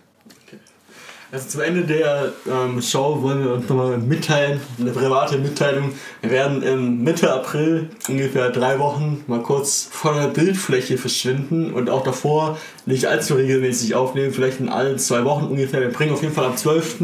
[1.29, 5.91] Also zum Ende der ähm, Show wollen wir uns nochmal mitteilen, eine private Mitteilung.
[6.21, 11.89] Wir werden im Mitte April, ungefähr drei Wochen, mal kurz von der Bildfläche verschwinden und
[11.89, 15.81] auch davor nicht allzu regelmäßig aufnehmen, vielleicht in allen zwei Wochen ungefähr.
[15.81, 16.99] Wir bringen auf jeden Fall am 12.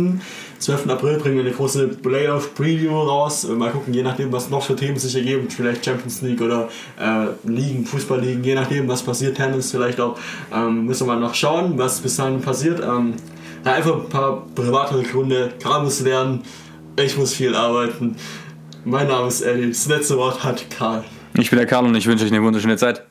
[0.59, 0.88] 12.
[0.88, 3.45] April bringen wir eine große Playoff Preview raus.
[3.45, 5.49] Mal gucken, je nachdem, was noch für Themen sich ergeben.
[5.49, 9.36] Vielleicht Champions League oder äh, Ligen, Fußballligen, je nachdem, was passiert.
[9.36, 10.17] Tennis vielleicht auch.
[10.53, 12.80] Ähm, müssen wir mal noch schauen, was bis dahin passiert.
[12.80, 13.15] Ähm,
[13.66, 15.53] ja, einfach ein paar private Gründe.
[15.61, 16.43] Karl muss lernen,
[16.97, 18.16] ich muss viel arbeiten.
[18.86, 19.70] Mein Name ist Eddie.
[19.70, 21.03] Das letzte Wort hat Karl.
[21.36, 23.03] Ich bin der Karl und ich wünsche euch eine wunderschöne Zeit.